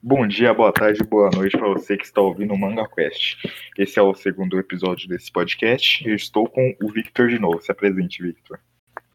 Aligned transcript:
Bom 0.00 0.28
dia, 0.28 0.54
boa 0.54 0.72
tarde, 0.72 1.02
boa 1.02 1.28
noite 1.28 1.58
para 1.58 1.66
você 1.66 1.96
que 1.96 2.04
está 2.04 2.20
ouvindo 2.20 2.54
o 2.54 2.58
Manga 2.58 2.88
Quest. 2.88 3.36
Esse 3.76 3.98
é 3.98 4.02
o 4.02 4.14
segundo 4.14 4.56
episódio 4.56 5.08
desse 5.08 5.30
podcast. 5.30 6.08
Eu 6.08 6.14
estou 6.14 6.48
com 6.48 6.72
o 6.80 6.88
Victor 6.92 7.28
de 7.28 7.36
novo. 7.40 7.60
Se 7.60 7.72
apresente, 7.72 8.22
Victor. 8.22 8.60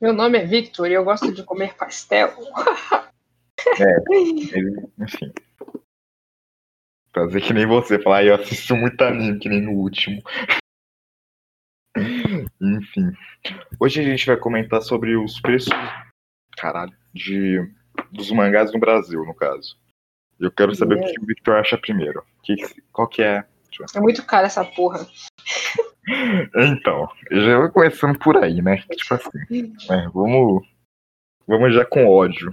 Meu 0.01 0.11
nome 0.11 0.38
é 0.38 0.46
Victor 0.46 0.89
e 0.89 0.93
eu 0.93 1.05
gosto 1.05 1.31
de 1.31 1.41
comer 1.43 1.73
pastel. 1.75 2.33
É, 3.79 4.55
ele, 4.57 4.86
enfim. 5.00 5.32
Fazer 7.13 7.39
que 7.39 7.54
nem 7.54 7.65
você, 7.65 7.97
falar, 7.97 8.25
eu 8.25 8.36
assisto 8.36 8.75
muito 8.75 9.02
anime, 9.04 9.39
que 9.39 9.47
nem 9.47 9.61
no 9.61 9.71
último. 9.71 10.21
Enfim. 11.95 13.09
Hoje 13.79 14.02
a 14.02 14.04
gente 14.04 14.25
vai 14.25 14.36
comentar 14.36 14.81
sobre 14.81 15.15
os 15.15 15.39
preços, 15.39 15.73
caralho, 16.57 16.93
de, 17.13 17.65
dos 18.11 18.29
mangás 18.31 18.73
no 18.73 18.79
Brasil, 18.81 19.23
no 19.23 19.34
caso. 19.34 19.81
Eu 20.39 20.51
quero 20.51 20.75
saber 20.75 20.96
o 20.96 21.04
que 21.04 21.19
o 21.19 21.25
Victor 21.25 21.55
acha 21.55 21.78
primeiro. 21.78 22.23
Que, 22.43 22.55
qual 22.92 23.07
que 23.07 23.21
é? 23.21 23.43
É 23.96 24.00
muito 24.00 24.23
caro 24.25 24.46
essa 24.46 24.64
porra. 24.64 25.07
Então, 26.56 27.07
já 27.32 27.59
vou 27.59 27.71
começando 27.71 28.19
por 28.19 28.37
aí, 28.37 28.61
né? 28.61 28.83
Tipo 28.92 29.14
assim, 29.15 29.73
é, 29.89 30.07
vamos, 30.09 30.68
vamos 31.47 31.73
já 31.73 31.86
com 31.86 32.08
ódio. 32.08 32.52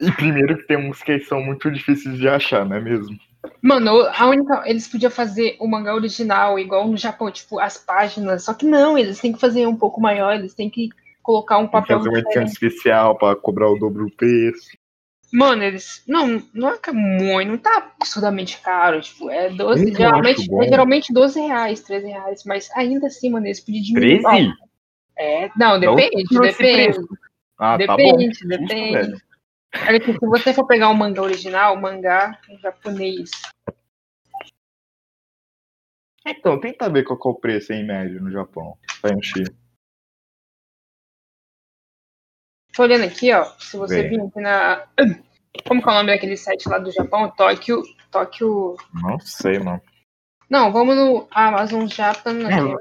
E 0.00 0.10
primeiro 0.12 0.56
que 0.56 0.66
tem 0.66 0.76
uns 0.76 1.02
que 1.02 1.20
são 1.20 1.40
muito 1.40 1.70
difíceis 1.70 2.18
de 2.18 2.28
achar, 2.28 2.64
não 2.64 2.76
é 2.76 2.80
mesmo? 2.80 3.16
Mano, 3.62 4.02
a 4.02 4.26
única. 4.26 4.62
Eles 4.66 4.88
podiam 4.88 5.10
fazer 5.10 5.56
o 5.60 5.68
mangá 5.68 5.94
original, 5.94 6.58
igual 6.58 6.88
no 6.88 6.96
Japão, 6.96 7.30
tipo, 7.30 7.58
as 7.58 7.78
páginas. 7.78 8.44
Só 8.44 8.54
que 8.54 8.66
não, 8.66 8.98
eles 8.98 9.20
têm 9.20 9.32
que 9.32 9.40
fazer 9.40 9.66
um 9.66 9.76
pouco 9.76 10.00
maior, 10.00 10.34
eles 10.34 10.54
têm 10.54 10.68
que 10.68 10.90
colocar 11.22 11.58
um 11.58 11.68
papel. 11.68 11.98
Fazer 11.98 12.08
uma 12.08 12.18
edição 12.18 12.42
especial 12.42 13.16
pra 13.16 13.36
cobrar 13.36 13.70
o 13.70 13.78
dobro 13.78 14.06
do 14.06 14.16
preço. 14.16 14.70
Mano, 15.32 15.62
eles. 15.62 16.02
Não, 16.06 16.42
não 16.54 16.70
é 16.70 16.78
que 16.78 16.90
é 16.90 16.92
muito, 16.92 17.50
não 17.50 17.58
tá 17.58 17.92
absurdamente 18.00 18.60
caro. 18.60 19.00
Tipo, 19.00 19.30
é 19.30 19.50
12. 19.50 19.92
Geralmente, 19.92 20.48
é 20.62 20.68
geralmente 20.68 21.12
12 21.12 21.40
reais, 21.40 21.80
13 21.80 22.06
reais. 22.06 22.44
Mas 22.44 22.70
ainda 22.72 23.08
assim, 23.08 23.30
mano, 23.30 23.46
eles 23.46 23.60
podiam 23.60 23.82
diminuir. 23.82 24.22
13? 24.22 24.52
É, 25.18 25.50
não, 25.56 25.80
depende, 25.80 26.24
não, 26.30 26.42
depende. 26.42 26.98
Ah, 27.58 27.76
depende, 27.76 28.38
tá 28.38 28.58
bom. 28.58 28.66
depende. 28.66 29.10
Justo, 29.10 29.26
Olha 29.86 29.96
aqui, 29.96 30.12
se 30.12 30.26
você 30.26 30.54
for 30.54 30.66
pegar 30.66 30.88
o 30.88 30.94
mangá 30.94 31.22
original, 31.22 31.74
o 31.74 31.80
mangá 31.80 32.38
em 32.48 32.58
japonês. 32.58 33.30
Então, 36.26 36.58
tenta 36.58 36.88
ver 36.88 37.04
qual 37.04 37.18
é 37.24 37.28
o 37.28 37.34
preço 37.34 37.72
em 37.72 37.86
média 37.86 38.20
no 38.20 38.30
Japão. 38.30 38.76
Pra 39.00 39.14
encher. 39.14 39.54
Tô 42.76 42.82
olhando 42.82 43.04
aqui, 43.04 43.32
ó. 43.32 43.44
Se 43.58 43.76
você 43.78 44.06
vir 44.06 44.20
aqui 44.20 44.38
na. 44.38 44.84
Como 45.66 45.82
que 45.82 45.88
é 45.88 45.92
o 45.92 45.94
nome 45.94 46.12
daquele 46.12 46.36
site 46.36 46.68
lá 46.68 46.78
do 46.78 46.92
Japão? 46.92 47.32
Tóquio. 47.34 47.82
Tóquio. 48.10 48.76
Não 48.92 49.18
sei, 49.18 49.58
mano. 49.58 49.80
Não, 50.50 50.70
vamos 50.70 50.94
no 50.94 51.26
Amazon 51.30 51.86
Japan. 51.86 52.38
É, 52.42 52.76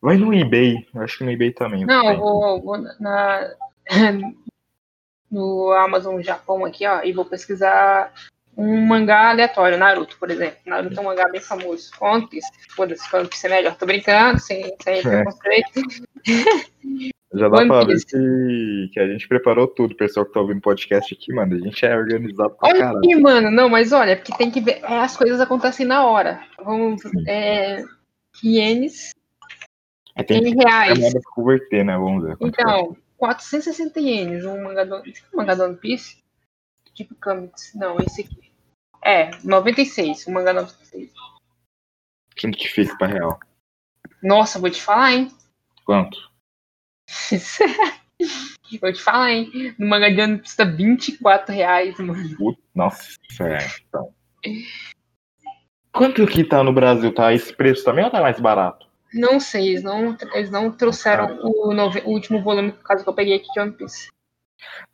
vai 0.00 0.16
no 0.16 0.32
eBay. 0.32 0.86
Acho 0.94 1.18
que 1.18 1.24
no 1.24 1.32
eBay 1.32 1.52
também. 1.52 1.84
Não, 1.84 2.08
eu 2.12 2.16
vou, 2.16 2.62
vou 2.62 2.78
na. 3.00 3.50
no 5.28 5.72
Amazon 5.72 6.22
Japão 6.22 6.64
aqui, 6.64 6.86
ó, 6.86 7.02
e 7.02 7.12
vou 7.12 7.24
pesquisar 7.24 8.14
um 8.56 8.86
mangá 8.86 9.30
aleatório, 9.30 9.76
Naruto, 9.76 10.16
por 10.16 10.30
exemplo. 10.30 10.58
Naruto 10.64 10.96
é 10.96 11.00
um 11.00 11.06
mangá 11.06 11.28
bem 11.28 11.40
famoso. 11.40 11.90
Piece, 12.30 12.48
foda-se, 12.68 13.10
Piece 13.28 13.46
é 13.48 13.50
melhor. 13.50 13.76
Tô 13.76 13.84
brincando, 13.84 14.38
sem, 14.38 14.76
sem 14.80 14.98
é. 14.98 15.02
preconceito. 15.02 15.80
Já 17.34 17.48
dá 17.48 17.58
One 17.58 17.68
pra 17.68 17.84
ver 17.84 18.04
que, 18.04 18.90
que 18.92 19.00
a 19.00 19.08
gente 19.08 19.26
preparou 19.26 19.66
tudo, 19.66 19.96
pessoal 19.96 20.24
que 20.24 20.32
tá 20.32 20.40
ouvindo 20.40 20.60
podcast 20.60 21.12
aqui, 21.12 21.32
mano. 21.32 21.56
A 21.56 21.58
gente 21.58 21.84
é 21.84 21.96
organizado 21.96 22.54
pra 22.54 22.68
olha 22.68 22.78
caralho. 22.78 22.98
Aqui, 22.98 23.16
mano, 23.16 23.50
não, 23.50 23.68
mas 23.68 23.92
olha, 23.92 24.16
porque 24.16 24.36
tem 24.36 24.50
que 24.50 24.60
ver. 24.60 24.80
É, 24.84 25.00
as 25.00 25.16
coisas 25.16 25.40
acontecem 25.40 25.84
na 25.84 26.06
hora. 26.06 26.40
Vamos. 26.64 27.02
É, 27.26 27.84
ienes. 28.42 29.10
É, 30.14 30.22
tem 30.22 30.46
em 30.46 30.54
reais. 30.54 31.14
É 31.14 31.20
converter, 31.34 31.84
né? 31.84 31.96
Vamos 31.96 32.22
ver. 32.22 32.36
Então, 32.40 32.96
460 33.16 34.00
ienes, 34.00 34.44
um 34.44 34.62
mangá 34.62 34.84
do, 34.84 34.96
um 34.96 35.36
mangá 35.36 35.54
do 35.54 35.64
One 35.64 35.76
Piece. 35.76 36.22
Tipo 36.94 37.16
Comics. 37.16 37.74
Não, 37.74 37.96
esse 37.98 38.20
aqui. 38.20 38.52
É, 39.02 39.30
96, 39.42 40.28
um 40.28 40.32
mangá 40.32 40.52
96. 40.52 41.10
Que 42.36 42.48
difícil 42.50 42.96
pra 42.96 43.08
real. 43.08 43.40
Nossa, 44.22 44.60
vou 44.60 44.70
te 44.70 44.80
falar, 44.80 45.12
hein? 45.12 45.30
Quanto? 45.84 46.33
Vou 48.80 48.92
te 48.92 49.02
falar, 49.02 49.32
hein? 49.32 49.74
No 49.78 49.86
mangá 49.86 50.08
de 50.08 50.20
ano 50.20 50.38
custa 50.38 50.64
24 50.64 51.54
reais, 51.54 51.98
mano. 51.98 52.56
Nossa, 52.74 53.16
é, 53.40 53.58
então. 53.88 54.12
Quanto 55.92 56.26
que 56.26 56.42
tá 56.42 56.62
no 56.62 56.72
Brasil? 56.72 57.12
Tá 57.14 57.32
esse 57.32 57.52
preço 57.52 57.84
também 57.84 58.04
ou 58.04 58.10
tá 58.10 58.20
mais 58.20 58.40
barato? 58.40 58.86
Não 59.12 59.38
sei, 59.38 59.68
eles 59.68 59.84
não, 59.84 60.16
eles 60.34 60.50
não 60.50 60.72
trouxeram 60.72 61.38
o, 61.40 61.72
nove, 61.72 62.00
o 62.04 62.10
último 62.10 62.42
volume, 62.42 62.72
por 62.72 62.82
causa 62.82 63.04
que 63.04 63.08
eu 63.08 63.14
peguei 63.14 63.36
aqui 63.36 63.46
de 63.52 63.60
One 63.60 63.72
Piece. 63.72 64.08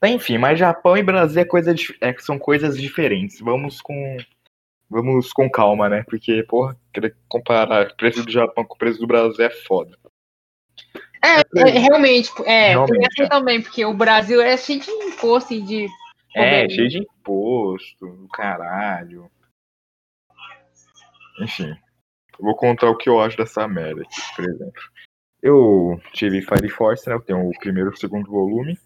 Enfim, 0.05 0.37
mas 0.37 0.59
Japão 0.59 0.97
e 0.97 1.03
Brasil 1.03 1.41
é 1.41 1.45
coisa 1.45 1.75
é, 2.01 2.15
são 2.19 2.39
coisas 2.39 2.77
diferentes. 2.77 3.41
Vamos 3.41 3.81
com. 3.81 4.19
Vamos 4.91 5.33
com 5.33 5.49
calma, 5.49 5.89
né? 5.89 6.05
Porque, 6.07 6.43
porra, 6.43 6.77
querer 6.93 7.17
comparar 7.29 7.87
o 7.87 7.97
preço 7.97 8.25
do 8.25 8.31
Japão 8.33 8.65
com 8.65 8.75
o 8.75 8.79
preço 8.79 8.99
do 8.99 9.07
Brasil 9.07 9.45
é 9.45 9.51
foda. 9.51 9.97
É, 11.23 11.61
é 11.61 11.79
realmente, 11.79 12.31
é, 12.47 12.71
realmente, 12.71 13.07
assim 13.07 13.23
é. 13.25 13.29
também, 13.29 13.63
porque 13.63 13.85
o 13.85 13.93
Brasil 13.93 14.41
é 14.41 14.57
cheio 14.57 14.81
de 14.81 14.91
imposto 14.91 15.53
e 15.53 15.61
de. 15.61 15.87
É, 16.35 16.69
cheio 16.69 16.89
de 16.89 16.99
imposto, 16.99 18.29
caralho. 18.33 19.31
Enfim, 21.41 21.77
vou 22.39 22.57
contar 22.57 22.89
o 22.89 22.97
que 22.97 23.09
eu 23.09 23.21
acho 23.21 23.37
dessa 23.37 23.69
merda 23.69 24.03
aqui, 24.03 24.21
por 24.35 24.45
exemplo. 24.45 24.83
Eu 25.43 26.01
tive 26.13 26.43
Fire 26.43 26.69
Force, 26.69 27.09
né? 27.09 27.15
Eu 27.15 27.21
tenho 27.21 27.49
o 27.49 27.59
primeiro 27.59 27.91
e 27.91 27.95
o 27.95 27.97
segundo 27.97 28.31
volume. 28.31 28.79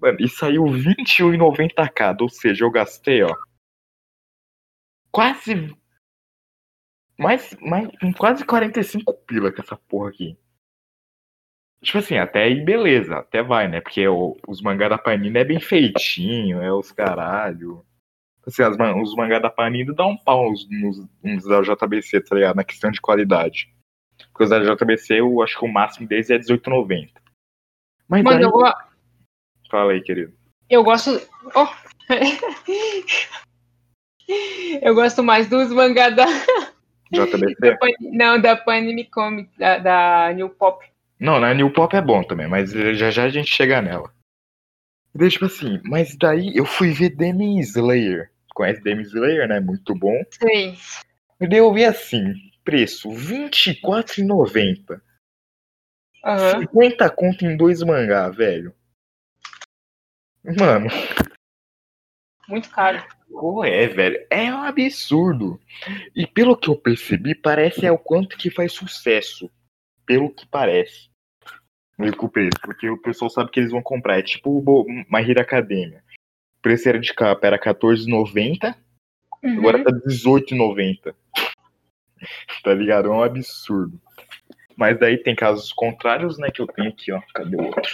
Mano, 0.00 0.18
e 0.20 0.28
saiu 0.28 0.64
R$21,90 0.64 1.90
cada, 1.92 2.22
ou 2.22 2.28
seja, 2.28 2.64
eu 2.64 2.70
gastei, 2.70 3.22
ó. 3.22 3.34
Quase. 5.10 5.76
Mais, 7.18 7.56
mais, 7.60 7.88
quase 8.16 8.44
45 8.44 9.12
pila 9.26 9.50
com 9.50 9.62
essa 9.62 9.76
porra 9.76 10.10
aqui. 10.10 10.38
Tipo 11.86 11.98
assim, 11.98 12.18
até 12.18 12.42
aí 12.42 12.64
beleza, 12.64 13.18
até 13.18 13.44
vai, 13.44 13.68
né? 13.68 13.80
Porque 13.80 14.08
o, 14.08 14.36
os 14.48 14.60
mangá 14.60 14.88
da 14.88 14.98
Panini 14.98 15.38
é 15.38 15.44
bem 15.44 15.60
feitinho, 15.60 16.60
é 16.60 16.72
os 16.72 16.90
caralho. 16.90 17.86
Assim, 18.44 18.64
as, 18.64 18.76
os 18.76 19.14
mangá 19.14 19.38
da 19.38 19.48
Panini 19.48 19.94
dão 19.94 20.10
um 20.10 20.16
pau 20.16 20.50
nos, 20.50 20.68
nos, 20.68 21.06
nos 21.22 21.44
da 21.44 21.62
JBC, 21.62 22.22
tá 22.22 22.34
ligado? 22.34 22.56
Na 22.56 22.64
questão 22.64 22.90
de 22.90 23.00
qualidade. 23.00 23.72
Porque 24.32 24.42
os 24.42 24.50
da 24.50 24.58
JBC, 24.58 25.20
eu 25.20 25.40
acho 25.40 25.56
que 25.56 25.64
o 25.64 25.72
máximo 25.72 26.08
deles 26.08 26.28
é 26.28 26.36
18,90. 26.36 27.08
Mas 28.08 28.24
Mano, 28.24 28.40
daí... 28.40 28.50
eu. 28.50 28.52
Fala 29.70 29.92
aí, 29.92 30.02
querido. 30.02 30.34
Eu 30.68 30.82
gosto. 30.82 31.22
Oh. 31.54 31.68
eu 34.82 34.92
gosto 34.92 35.22
mais 35.22 35.48
dos 35.48 35.72
mangá 35.72 36.10
da. 36.10 36.26
JBC? 37.12 37.54
Da 37.62 37.76
Pan... 37.76 37.86
Não, 38.00 38.40
da 38.40 38.56
Panini 38.56 39.04
Comic, 39.04 39.56
da, 39.56 39.78
da 39.78 40.32
New 40.32 40.50
Pop. 40.50 40.84
Não, 41.18 41.40
na 41.40 41.54
New 41.54 41.72
Pop 41.72 41.94
é 41.96 42.02
bom 42.02 42.22
também, 42.22 42.46
mas 42.46 42.72
já 42.72 43.10
já 43.10 43.24
a 43.24 43.28
gente 43.28 43.54
chega 43.54 43.80
nela. 43.80 44.12
E 45.18 45.28
tipo 45.28 45.46
assim, 45.46 45.80
mas 45.84 46.14
daí 46.16 46.54
eu 46.54 46.66
fui 46.66 46.92
ver 46.92 47.10
Demon 47.10 47.58
Slayer. 47.60 48.30
Conhece 48.54 48.82
Demon 48.82 49.02
Slayer, 49.02 49.48
né? 49.48 49.60
Muito 49.60 49.94
bom. 49.94 50.14
Sim. 50.30 50.76
E 51.40 51.48
daí 51.48 51.58
eu 51.58 51.72
vi 51.72 51.84
assim, 51.84 52.34
preço 52.64 53.08
R$24,90. 53.10 55.00
Uhum. 56.24 56.60
50 56.60 57.10
conto 57.10 57.46
em 57.46 57.56
dois 57.56 57.82
mangá, 57.82 58.28
velho. 58.28 58.74
Mano. 60.44 60.88
Muito 62.48 62.68
caro. 62.70 63.02
Pô, 63.30 63.64
é, 63.64 63.86
velho. 63.86 64.26
É 64.30 64.52
um 64.52 64.62
absurdo. 64.62 65.60
E 66.14 66.26
pelo 66.26 66.56
que 66.56 66.68
eu 66.68 66.76
percebi, 66.76 67.34
parece 67.34 67.86
é 67.86 67.92
o 67.92 67.98
quanto 67.98 68.36
que 68.36 68.50
faz 68.50 68.72
sucesso 68.72 69.50
pelo 70.06 70.30
que 70.30 70.46
parece. 70.46 71.10
Meio 71.98 72.16
com 72.16 72.26
o 72.26 72.30
preço, 72.30 72.58
porque 72.62 72.88
o 72.88 73.00
pessoal 73.00 73.30
sabe 73.30 73.50
que 73.50 73.58
eles 73.58 73.72
vão 73.72 73.82
comprar. 73.82 74.18
É 74.18 74.22
tipo 74.22 74.50
o 74.50 74.84
My 75.10 75.28
Hero 75.28 75.40
Academia. 75.40 76.02
O 76.58 76.62
preço 76.62 76.88
era 76.88 76.98
de 76.98 77.12
capa, 77.12 77.46
era 77.46 77.56
R$14,90, 77.56 78.74
uhum. 79.42 79.58
agora 79.58 79.82
tá 79.82 79.90
R$18,90. 79.90 81.14
tá 82.62 82.74
ligado? 82.74 83.08
É 83.08 83.10
um 83.10 83.22
absurdo. 83.22 84.00
Mas 84.76 84.98
daí 84.98 85.16
tem 85.16 85.34
casos 85.34 85.72
contrários, 85.72 86.38
né, 86.38 86.50
que 86.50 86.60
eu 86.60 86.66
tenho 86.66 86.90
aqui, 86.90 87.12
ó. 87.12 87.20
Cadê 87.34 87.56
o 87.56 87.64
outro? 87.64 87.90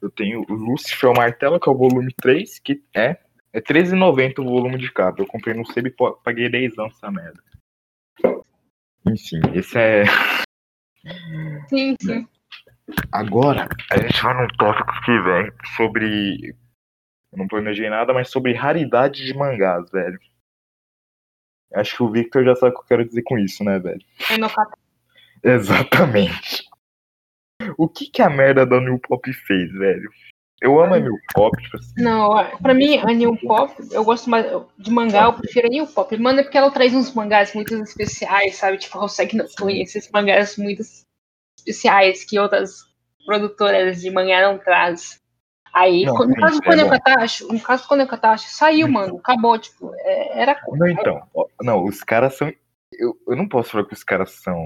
Eu 0.00 0.10
tenho 0.10 0.44
o 0.48 0.52
Lucifer 0.52 1.12
Martelo, 1.12 1.58
que 1.58 1.68
é 1.68 1.72
o 1.72 1.76
volume 1.76 2.14
3, 2.22 2.60
que 2.60 2.84
é, 2.94 3.18
é 3.52 3.58
R$13,90 3.58 4.38
o 4.38 4.44
volume 4.44 4.78
de 4.78 4.92
capa. 4.92 5.20
Eu 5.20 5.26
comprei 5.26 5.54
no 5.54 5.66
Sebo 5.66 5.88
e 5.88 5.94
paguei 6.22 6.48
10 6.48 6.78
anos 6.78 6.94
essa 6.94 7.10
merda. 7.10 7.42
Enfim, 9.04 9.40
esse 9.54 9.76
é 9.76 10.04
Sim, 11.68 11.94
sim. 12.00 12.28
Agora, 13.12 13.68
a 13.90 13.98
gente 13.98 14.22
vai 14.22 14.34
num 14.34 14.48
tópico 14.56 14.92
que 15.04 15.20
vem 15.20 15.52
sobre 15.76 16.54
Eu 17.32 17.38
não 17.38 17.46
planejei 17.46 17.90
nada, 17.90 18.14
mas 18.14 18.30
sobre 18.30 18.54
raridade 18.54 19.24
de 19.24 19.34
mangás, 19.34 19.90
velho. 19.90 20.18
Acho 21.74 21.96
que 21.96 22.02
o 22.02 22.10
Victor 22.10 22.44
já 22.44 22.54
sabe 22.54 22.72
o 22.72 22.78
que 22.78 22.80
eu 22.80 22.86
quero 22.86 23.04
dizer 23.04 23.22
com 23.22 23.38
isso, 23.38 23.62
né, 23.62 23.78
velho? 23.78 24.00
Exatamente. 25.42 26.66
O 27.76 27.88
que 27.88 28.06
que 28.06 28.22
a 28.22 28.30
merda 28.30 28.64
da 28.64 28.80
New 28.80 28.98
Pop 28.98 29.30
fez, 29.32 29.70
velho? 29.72 30.10
Eu 30.60 30.80
amo 30.80 30.94
a 30.94 30.98
New 30.98 31.16
Pop, 31.34 31.56
tipo 31.62 31.76
assim. 31.76 31.92
Não, 32.02 32.30
pra 32.60 32.74
mim, 32.74 32.98
a 32.98 33.12
New 33.12 33.36
Pop, 33.36 33.72
eu 33.92 34.04
gosto 34.04 34.28
mais 34.28 34.44
de 34.76 34.90
mangá, 34.90 35.24
eu 35.24 35.32
prefiro 35.32 35.68
a 35.68 35.70
New 35.70 35.86
Pop. 35.86 36.16
Mano, 36.16 36.40
é 36.40 36.42
porque 36.42 36.58
ela 36.58 36.70
traz 36.70 36.92
uns 36.94 37.14
mangás 37.14 37.54
muito 37.54 37.74
especiais, 37.74 38.56
sabe? 38.56 38.78
Tipo, 38.78 38.98
consegue 38.98 39.36
não 39.36 39.46
conhecer 39.58 39.98
esses 39.98 40.10
mangás 40.10 40.56
muito 40.56 40.82
especiais 41.56 42.24
que 42.24 42.38
outras 42.38 42.88
produtoras 43.24 44.00
de 44.00 44.10
mangá 44.10 44.42
não 44.42 44.58
trazem. 44.58 45.18
Aí, 45.72 46.04
Não, 46.04 46.14
no 46.14 46.34
caso 46.34 46.60
do 46.60 46.70
é 46.70 47.52
no 47.52 47.60
caso 47.60 47.82
do 47.84 47.88
Conan 47.88 48.06
Katashi, 48.06 48.48
saiu, 48.48 48.88
mano, 48.88 49.18
acabou, 49.18 49.58
tipo, 49.58 49.94
é- 49.98 50.40
era 50.42 50.60
Não, 50.72 50.88
então. 50.88 51.28
Não, 51.60 51.84
os 51.84 52.02
caras 52.02 52.36
são. 52.36 52.52
Eu, 52.92 53.16
eu 53.28 53.36
não 53.36 53.46
posso 53.46 53.70
falar 53.70 53.84
que 53.84 53.92
os 53.92 54.02
caras 54.02 54.32
são. 54.32 54.58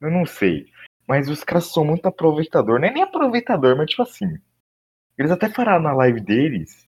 Eu 0.00 0.10
não 0.10 0.26
sei. 0.26 0.66
Mas 1.06 1.28
os 1.28 1.42
caras 1.44 1.66
são 1.66 1.84
muito 1.84 2.06
aproveitador. 2.06 2.80
Não 2.80 2.88
é 2.88 2.92
nem 2.92 3.02
aproveitador, 3.02 3.76
mas 3.76 3.90
tipo 3.90 4.02
assim. 4.02 4.38
Eles 5.18 5.30
até 5.30 5.48
falaram 5.48 5.82
na 5.82 5.92
live 5.92 6.20
deles 6.20 6.88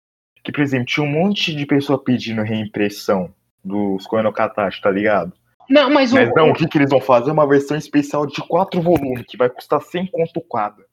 que, 0.46 0.52
por 0.52 0.62
exemplo, 0.62 0.86
tinha 0.86 1.04
um 1.04 1.10
monte 1.10 1.54
de 1.54 1.66
pessoa 1.66 2.02
pedindo 2.02 2.40
reimpressão 2.40 3.34
dos 3.64 4.06
Koenokatashi, 4.06 4.80
tá 4.80 4.90
ligado? 4.90 5.32
Não, 5.68 5.90
mas, 5.90 6.12
Mas 6.12 6.30
o, 6.30 6.34
não, 6.34 6.50
o 6.50 6.54
que, 6.54 6.68
que 6.68 6.78
eles 6.78 6.90
vão 6.90 7.00
fazer? 7.00 7.32
Uma 7.32 7.48
versão 7.48 7.76
especial 7.76 8.24
de 8.24 8.40
quatro 8.42 8.80
volumes, 8.80 9.24
que 9.26 9.36
vai 9.36 9.50
custar 9.50 9.80
100 9.80 10.06
conto 10.06 10.40
cada. 10.40 10.84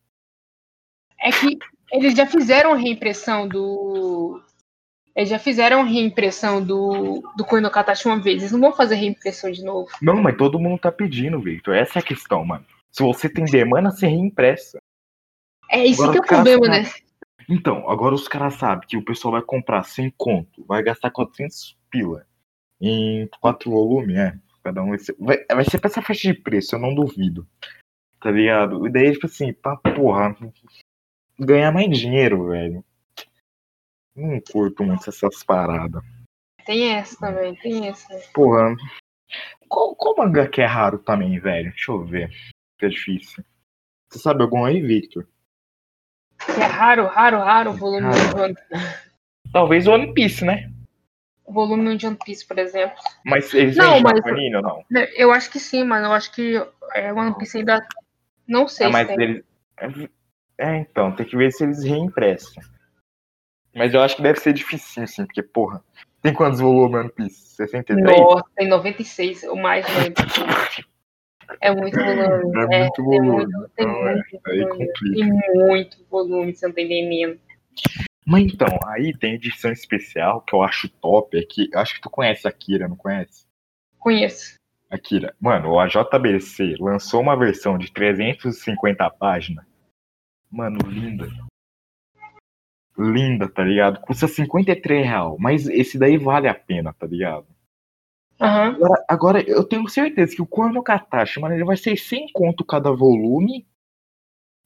é 1.19 1.31
que 1.31 1.59
eles 1.92 2.16
já 2.16 2.25
fizeram 2.25 2.74
a 2.74 2.75
reimpressão 2.75 3.48
do. 3.48 4.42
Eles 5.16 5.30
já 5.30 5.38
fizeram 5.38 5.81
a 5.81 5.86
reimpressão 5.86 6.59
do, 6.59 7.21
do 7.38 7.45
Katashi 7.45 8.07
uma 8.07 8.19
vez. 8.19 8.42
Eles 8.42 8.51
não 8.51 8.59
vão 8.59 8.74
fazer 8.74 8.95
reimpressão 8.95 9.51
de 9.51 9.63
novo. 9.63 9.88
Não, 10.01 10.16
mas 10.16 10.36
todo 10.36 10.57
mundo 10.57 10.80
tá 10.80 10.92
pedindo, 10.92 11.39
Victor. 11.39 11.75
Essa 11.75 12.00
é 12.00 12.01
a 12.01 12.06
questão, 12.06 12.44
mano. 12.44 12.66
Se 12.94 13.01
você 13.01 13.28
tem 13.28 13.45
demanda, 13.45 13.90
você 13.90 14.07
reimpressa. 14.07 14.78
É 15.69 15.86
isso 15.86 16.04
Agora 16.04 16.12
que 16.12 16.18
é 16.19 16.22
o 16.22 16.28
problema, 16.28 16.68
né? 16.68 16.84
Então, 17.50 17.90
agora 17.90 18.13
os 18.13 18.28
caras 18.28 18.54
sabem 18.54 18.88
que 18.88 18.95
o 18.95 19.04
pessoal 19.04 19.34
vai 19.34 19.42
comprar 19.42 19.84
100 19.84 20.13
conto, 20.16 20.63
vai 20.66 20.84
gastar 20.84 21.12
400 21.12 21.78
pila 21.90 22.25
em 22.80 23.28
quatro 23.40 23.72
volumes, 23.72 24.16
é. 24.16 24.38
Cada 24.63 24.81
um 24.81 24.90
vai 24.90 25.00
ser, 25.00 25.16
vai, 25.19 25.44
vai 25.45 25.66
ser 25.66 25.80
pra 25.80 25.90
essa 25.90 26.01
faixa 26.01 26.31
de 26.31 26.40
preço, 26.40 26.75
eu 26.75 26.80
não 26.80 26.95
duvido. 26.95 27.48
Tá 28.22 28.31
ligado? 28.31 28.88
E 28.88 28.92
daí, 28.92 29.12
tipo 29.12 29.25
assim, 29.25 29.51
pra 29.51 29.75
porra, 29.75 30.36
ganhar 31.38 31.72
mais 31.72 31.98
dinheiro, 31.98 32.48
velho. 32.48 32.86
Não 34.16 34.40
curto 34.40 34.84
muito 34.84 35.10
essas 35.10 35.44
paradas. 35.44 36.01
Tem 36.66 36.94
essa 36.94 37.19
também, 37.19 37.56
tem 37.56 37.88
essa. 37.88 38.07
Porra. 38.34 38.75
Qual, 39.68 39.95
qual 39.95 40.16
mangá 40.18 40.48
que 40.48 40.62
é 40.62 40.66
raro 40.66 41.00
também, 41.00 41.40
velho? 41.40 41.72
Deixa 41.72 41.92
eu 41.92 42.06
ver. 42.06 42.31
Que 42.83 42.88
é 42.88 42.89
difícil. 42.89 43.45
Você 44.09 44.19
sabe 44.19 44.44
algum 44.44 44.65
aí, 44.65 44.81
Victor? 44.81 45.25
É 46.50 46.65
raro, 46.65 47.07
raro, 47.07 47.38
raro 47.38 47.71
o 47.71 47.74
volume 47.77 48.07
Raro. 48.07 48.27
de 48.35 48.41
One, 48.41 48.56
Talvez 49.53 49.88
One 49.88 50.13
Piece, 50.13 50.44
né? 50.44 50.69
o 51.45 51.53
volume 51.53 51.95
de 51.95 52.06
One 52.07 52.18
Piece, 52.25 52.45
por 52.45 52.59
exemplo. 52.59 52.97
Mas 53.25 53.53
eles 53.53 53.77
Não, 53.77 54.01
mas- 54.01 54.19
Panini 54.19 54.53
ou 54.57 54.62
não? 54.62 54.83
Eu 55.15 55.31
acho 55.31 55.50
que 55.50 55.59
sim, 55.62 55.85
mano. 55.85 56.07
Eu 56.07 56.12
acho 56.12 56.33
que 56.33 56.56
é, 56.94 57.13
One 57.13 57.38
Piece 57.38 57.59
ainda. 57.59 57.88
Não 58.45 58.68
sei 58.68 58.88
Ah, 58.88 58.89
mas 58.89 59.07
se 59.07 59.15
tem. 59.15 59.24
eles. 59.30 60.09
É, 60.57 60.75
então, 60.80 61.15
tem 61.15 61.25
que 61.25 61.38
ver 61.38 61.51
se 61.53 61.63
eles 61.63 61.85
reimpressam. 61.85 62.62
Mas 63.74 63.94
eu 63.94 64.01
acho 64.01 64.18
que 64.18 64.21
deve 64.21 64.39
ser 64.41 64.51
difícil, 64.51 65.07
sim, 65.07 65.25
porque, 65.25 65.41
porra, 65.41 65.81
tem 66.21 66.33
quantos 66.33 66.59
volumes 66.59 67.00
One 67.00 67.12
Piece? 67.13 67.56
63? 67.56 68.19
Nossa, 68.19 68.44
tem 68.57 68.68
96 68.68 69.44
ou 69.44 69.56
mais, 69.56 69.85
né? 69.85 70.13
É 71.62 71.72
muito 71.74 71.98
volume. 71.98 72.57
É 72.57 72.80
muito 72.80 72.94
tem 72.95 73.04
volume. 73.06 73.30
muito, 73.30 73.69
tem 73.75 73.86
Então, 73.88 74.07
é, 74.07 74.13
muito 74.13 74.40
aí 74.48 74.60
volume. 74.62 74.78
complica. 74.88 75.16
Tem 75.16 75.66
muito 75.68 76.06
volume, 76.10 76.54
você 76.56 76.68
não 76.68 76.74
tá 76.74 76.81
entendendo. 76.81 77.40
Mas 78.25 78.44
então, 78.45 78.80
aí 78.88 79.18
tem 79.18 79.34
edição 79.36 79.72
especial 79.72 80.42
que 80.42 80.56
eu 80.56 80.63
acho 80.63 80.88
top, 80.90 81.38
é 81.38 81.44
que. 81.44 81.69
eu 81.74 81.80
Acho 81.80 81.95
que 81.95 82.01
tu 82.01 82.10
conhece 82.10 82.48
a 82.48 82.50
Akira, 82.50 82.88
não 82.88 82.95
conhece? 82.95 83.45
Conheço. 84.00 84.56
Akira. 84.90 85.36
Mano, 85.42 85.80
a 85.80 85.88
JBC 85.88 86.75
lançou 86.80 87.19
uma 87.22 87.36
versão 87.36 87.78
de 87.78 87.92
350 87.92 89.10
páginas. 89.12 89.66
Mano, 90.51 90.78
linda. 90.88 91.28
Linda, 92.98 93.50
tá 93.50 93.63
ligado? 93.63 94.00
Custa 94.01 94.28
53 94.28 95.04
real, 95.06 95.36
mas 95.40 95.68
esse 95.68 95.98
daí 95.98 96.18
vale 96.18 96.48
a 96.48 96.54
pena, 96.54 96.94
tá 96.94 97.07
ligado? 97.07 97.48
Aham. 98.39 98.75
Agora, 98.75 99.06
agora 99.07 99.50
eu 99.50 99.63
tenho 99.63 99.88
certeza 99.88 100.35
que 100.35 100.41
o 100.41 100.47
Corno 100.47 100.83
Katashi, 100.83 101.39
mano, 101.39 101.56
ele 101.56 101.63
vai 101.63 101.77
ser 101.77 101.95
100 101.97 102.27
conto 102.33 102.65
cada 102.65 102.91
volume, 102.91 103.68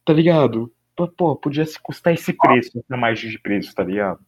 tá 0.05 0.13
ligado? 0.13 0.73
Pô, 1.15 1.35
podia 1.35 1.65
se 1.65 1.79
custar 1.79 2.13
esse 2.13 2.33
preço, 2.33 2.79
essa 2.79 2.97
margem 2.97 3.29
de 3.29 3.37
preço, 3.39 3.73
tá 3.75 3.83
ligado? 3.83 4.19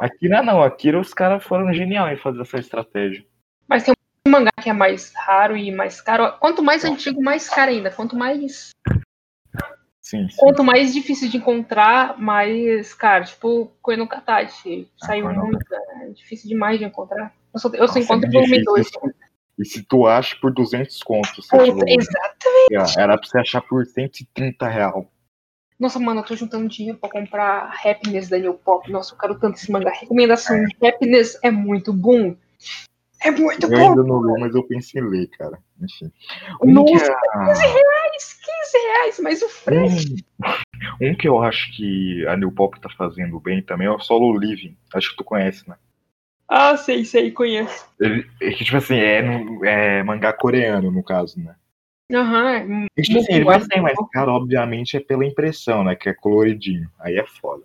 Akira 0.00 0.42
não, 0.42 0.62
Akira 0.62 0.98
os 0.98 1.14
caras 1.14 1.44
foram 1.44 1.72
genial 1.72 2.08
em 2.08 2.16
fazer 2.16 2.40
essa 2.40 2.58
estratégia. 2.58 3.24
Mas 3.68 3.84
tem 3.84 3.94
um 4.26 4.30
mangá 4.30 4.50
que 4.60 4.68
é 4.68 4.72
mais 4.72 5.12
raro 5.14 5.56
e 5.56 5.70
mais 5.70 6.00
caro. 6.00 6.36
Quanto 6.38 6.62
mais 6.62 6.84
antigo, 6.84 7.22
mais 7.22 7.48
caro 7.48 7.70
ainda. 7.70 7.90
Quanto 7.90 8.16
mais. 8.16 8.70
Sim, 10.00 10.28
sim. 10.28 10.36
Quanto 10.36 10.62
mais 10.62 10.92
difícil 10.92 11.28
de 11.28 11.36
encontrar, 11.36 12.18
mais 12.18 12.94
caro. 12.94 13.24
Tipo, 13.24 13.72
Koino 13.82 14.08
Katachi. 14.08 14.90
Saiu 14.96 15.28
Ah, 15.28 15.32
muito. 15.32 15.74
É 16.02 16.08
difícil 16.10 16.48
demais 16.48 16.78
de 16.78 16.84
encontrar. 16.84 17.34
Eu 17.56 17.60
só, 17.60 17.68
eu 17.70 17.74
só 17.74 17.80
Nossa, 17.94 17.98
encontro 18.00 18.26
é 18.26 18.28
o 18.28 18.32
volume 18.32 18.58
difícil. 18.58 19.00
2. 19.02 19.14
E 19.58 19.64
se 19.64 19.82
tu 19.82 20.06
acha 20.06 20.36
por 20.36 20.52
200 20.52 21.02
contos, 21.02 21.46
sete 21.48 21.70
volumes, 21.70 22.06
Exato. 22.70 23.00
era 23.00 23.16
pra 23.16 23.26
você 23.26 23.38
achar 23.38 23.62
por 23.62 23.86
130 23.86 24.68
real. 24.68 25.10
Nossa, 25.80 25.98
mano, 25.98 26.20
eu 26.20 26.24
tô 26.24 26.36
juntando 26.36 26.68
dinheiro 26.68 26.98
pra 26.98 27.08
comprar 27.08 27.72
Happiness 27.82 28.28
da 28.28 28.38
New 28.38 28.52
Pop. 28.54 28.90
Nossa, 28.92 29.14
eu 29.14 29.18
quero 29.18 29.38
tanto 29.38 29.56
esse 29.56 29.72
mangá. 29.72 29.90
Recomendação: 29.90 30.62
Happiness 30.82 31.38
é 31.42 31.50
muito 31.50 31.92
bom. 31.94 32.36
É 33.22 33.30
muito 33.30 33.64
Eu 33.64 33.70
bom. 33.70 33.88
ainda 33.88 34.02
não 34.02 34.22
li, 34.34 34.40
mas 34.40 34.54
eu 34.54 34.62
pensei 34.62 35.00
em 35.00 35.08
ler, 35.08 35.26
cara. 35.30 35.58
Enfim. 35.82 36.12
Um 36.62 36.84
que 36.84 36.92
Nossa, 36.92 37.12
é- 37.12 37.46
15 37.46 37.62
reais, 37.62 38.40
15 38.44 38.78
reais, 38.88 39.20
mas 39.22 39.42
o 39.42 39.48
frete. 39.48 40.24
Um, 41.00 41.10
um 41.10 41.14
que 41.14 41.26
eu 41.26 41.42
acho 41.42 41.74
que 41.74 42.26
a 42.26 42.36
New 42.36 42.52
Pop 42.52 42.78
tá 42.78 42.90
fazendo 42.90 43.40
bem 43.40 43.62
também 43.62 43.86
é 43.86 43.90
o 43.90 43.98
Solo 43.98 44.36
Living. 44.38 44.76
Acho 44.94 45.10
que 45.10 45.16
tu 45.16 45.24
conhece, 45.24 45.66
né? 45.68 45.76
Ah, 46.48 46.76
sei, 46.76 47.04
sei, 47.04 47.30
conheço. 47.32 47.88
Ele, 48.00 48.24
é 48.40 48.50
que, 48.50 48.64
tipo 48.64 48.76
assim, 48.76 48.96
é, 48.96 49.20
no- 49.22 49.64
é 49.64 50.02
mangá 50.02 50.32
coreano, 50.32 50.90
no 50.90 51.02
caso, 51.02 51.40
né? 51.40 51.54
Aham. 52.12 52.86
E, 52.96 53.02
tipo 53.02 53.18
assim, 53.18 53.32
ele 53.34 53.44
vai 53.44 53.60
sair 53.60 53.80
mais 53.80 53.98
caro, 54.12 54.32
obviamente, 54.32 54.96
é 54.96 55.00
pela 55.00 55.26
impressão, 55.26 55.82
né? 55.82 55.96
Que 55.96 56.08
é 56.10 56.14
coloridinho. 56.14 56.88
Aí 57.00 57.16
é 57.16 57.26
foda. 57.26 57.64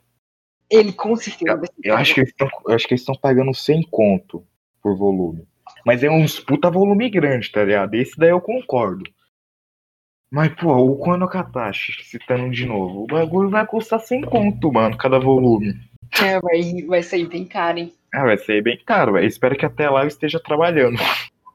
Ele 0.70 0.92
com 0.94 1.16
certeza. 1.16 1.62
ser 1.62 1.72
Eu 1.84 1.96
acho 1.96 2.14
que 2.16 2.22
eles 2.22 2.30
estão, 2.32 2.50
eu 2.68 2.74
acho 2.74 2.88
que 2.88 2.94
eles 2.94 3.02
estão 3.02 3.16
pagando 3.16 3.54
100 3.54 3.84
conto 3.84 4.44
por 4.82 4.98
volume. 4.98 5.46
Mas 5.86 6.04
é 6.04 6.10
uns 6.10 6.40
puta 6.40 6.72
volume 6.72 7.10
grande, 7.10 7.52
tá 7.52 7.64
ligado? 7.64 7.94
Esse 7.94 8.18
daí 8.18 8.30
eu 8.30 8.42
concordo. 8.42 9.04
Mas, 10.32 10.54
pô, 10.56 10.74
o 10.74 10.98
Kono 10.98 11.28
Katashi, 11.28 11.92
citando 12.06 12.50
de 12.50 12.66
novo, 12.66 13.04
o 13.04 13.08
bagulho 13.08 13.50
vai 13.50 13.66
custar 13.68 14.00
100 14.00 14.22
conto, 14.22 14.72
mano, 14.72 14.98
cada 14.98 15.20
volume. 15.20 15.76
É, 16.24 16.40
vai, 16.40 16.82
vai 16.88 17.04
sair 17.04 17.28
bem 17.28 17.46
caro, 17.46 17.78
hein? 17.80 17.94
Ah, 18.14 18.26
vai 18.26 18.38
ser 18.38 18.62
bem 18.62 18.78
caro, 18.86 19.14
velho. 19.14 19.26
Espero 19.28 19.56
que 19.56 19.66
até 19.66 19.90
lá 19.90 20.02
eu 20.04 20.08
esteja 20.08 20.40
trabalhando. 20.40 20.98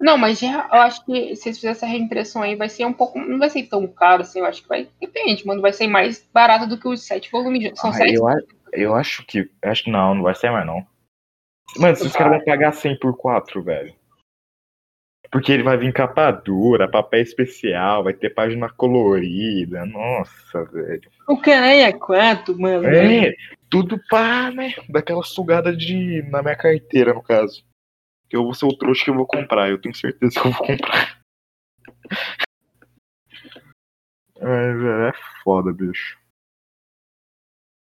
Não, 0.00 0.16
mas 0.18 0.38
já, 0.38 0.68
eu 0.72 0.80
acho 0.80 1.04
que 1.04 1.34
se 1.36 1.48
eles 1.48 1.58
fizerem 1.58 1.70
essa 1.72 1.86
reimpressão 1.86 2.42
aí, 2.42 2.54
vai 2.54 2.68
ser 2.68 2.84
um 2.84 2.92
pouco. 2.92 3.18
Não 3.18 3.38
vai 3.38 3.48
ser 3.50 3.64
tão 3.64 3.86
caro 3.86 4.22
assim, 4.22 4.38
eu 4.40 4.46
acho 4.46 4.62
que 4.62 4.68
vai. 4.68 4.88
Depende, 5.00 5.46
mano. 5.46 5.60
Vai 5.62 5.72
ser 5.72 5.86
mais 5.86 6.26
barato 6.32 6.66
do 6.66 6.78
que 6.78 6.86
os 6.88 7.02
sete 7.06 7.30
volumes. 7.30 7.72
São 7.78 7.90
Ah, 7.90 7.94
sete. 7.94 8.14
eu, 8.14 8.26
a- 8.28 8.36
eu 8.72 8.94
acho 8.94 9.25
que. 9.26 9.48
Acho 9.62 9.84
que 9.84 9.90
não, 9.90 10.14
não 10.14 10.22
vai 10.22 10.34
ser 10.34 10.50
mais 10.50 10.66
não. 10.66 10.84
Mano, 11.78 11.96
se 11.96 12.06
os 12.06 12.12
caras 12.12 12.36
vão 12.36 12.44
pagar 12.44 12.72
100 12.72 12.98
por 12.98 13.16
4, 13.16 13.62
velho. 13.62 13.92
Porque 15.30 15.52
ele 15.52 15.62
vai 15.62 15.76
vir 15.76 15.92
capa 15.92 16.30
dura, 16.30 16.90
papel 16.90 17.21
especial, 17.21 18.04
vai 18.04 18.14
ter 18.14 18.30
página 18.30 18.68
colorida. 18.68 19.85
Nossa, 19.85 20.64
velho. 20.64 21.11
O 21.28 21.37
caralho 21.40 21.80
é 21.80 21.92
quanto, 21.92 22.59
mano? 22.59 22.87
É, 22.87 23.35
tudo 23.68 24.00
pá, 24.09 24.50
né? 24.50 24.75
Daquela 24.88 25.23
sugada 25.23 25.76
de. 25.76 26.23
na 26.30 26.42
minha 26.42 26.56
carteira, 26.56 27.12
no 27.12 27.23
caso. 27.23 27.64
Que 28.28 28.37
eu 28.37 28.45
vou 28.45 28.54
ser 28.54 28.66
o 28.66 28.76
trouxa 28.76 29.04
que 29.04 29.11
eu 29.11 29.14
vou 29.14 29.26
comprar. 29.26 29.71
Eu 29.71 29.80
tenho 29.80 29.95
certeza 29.95 30.40
que 30.40 30.47
eu 30.47 30.52
vou 30.52 30.66
comprar. 30.66 31.18
Ai, 34.40 34.75
velho, 34.75 35.09
é 35.09 35.12
foda, 35.42 35.73
bicho. 35.73 36.18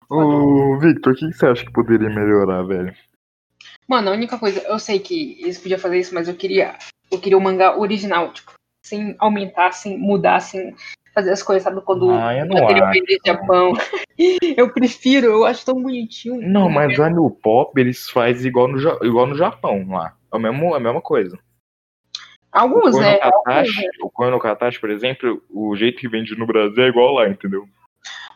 Ô, 0.09 0.79
Victor, 0.79 1.13
o 1.13 1.15
que 1.15 1.27
que 1.27 1.33
você 1.33 1.45
acha 1.47 1.65
que 1.65 1.71
poderia 1.71 2.09
melhorar, 2.09 2.63
velho? 2.63 2.95
Mano, 3.87 4.09
a 4.09 4.13
única 4.13 4.39
coisa, 4.39 4.61
eu 4.61 4.79
sei 4.79 4.99
que 4.99 5.41
eles 5.41 5.59
podiam 5.59 5.79
fazer 5.79 5.99
isso, 5.99 6.13
mas 6.13 6.27
eu 6.27 6.35
queria. 6.35 6.77
Eu 7.15 7.21
queria 7.21 7.37
o 7.37 7.41
mangá 7.41 7.77
original, 7.77 8.31
tipo, 8.33 8.51
sem 8.85 9.15
aumentar, 9.19 9.71
sem 9.71 9.97
mudar, 9.97 10.41
sem 10.41 10.75
fazer 11.13 11.31
as 11.31 11.41
coisas, 11.41 11.63
sabe? 11.63 11.81
Quando 11.81 12.11
Ah, 12.11 12.35
eu 12.35 12.45
não 12.45 12.67
acho. 12.67 13.01
Japão. 13.25 13.73
Eu 14.57 14.71
prefiro, 14.71 15.27
eu 15.27 15.45
acho 15.45 15.65
tão 15.65 15.81
bonitinho. 15.81 16.41
Não, 16.41 16.69
mas 16.69 16.97
lá 16.97 17.09
no 17.09 17.29
pop 17.29 17.77
eles 17.79 18.09
fazem 18.09 18.47
igual 18.47 18.69
no, 18.69 18.77
igual 19.05 19.27
no 19.27 19.35
Japão 19.35 19.85
lá. 19.89 20.15
É 20.31 20.37
o 20.37 20.39
mesmo, 20.39 20.73
a 20.73 20.79
mesma 20.79 21.01
coisa. 21.01 21.37
Alguns, 22.49 22.95
o 22.95 23.03
é. 23.03 23.17
Koinokatashi, 23.17 23.87
o 24.01 24.09
Koinokatashi, 24.09 24.79
por 24.79 24.89
exemplo, 24.89 25.43
o 25.49 25.75
jeito 25.75 25.99
que 25.99 26.07
vende 26.07 26.33
no 26.37 26.47
Brasil 26.47 26.81
é 26.81 26.87
igual 26.87 27.15
lá, 27.15 27.27
entendeu? 27.27 27.67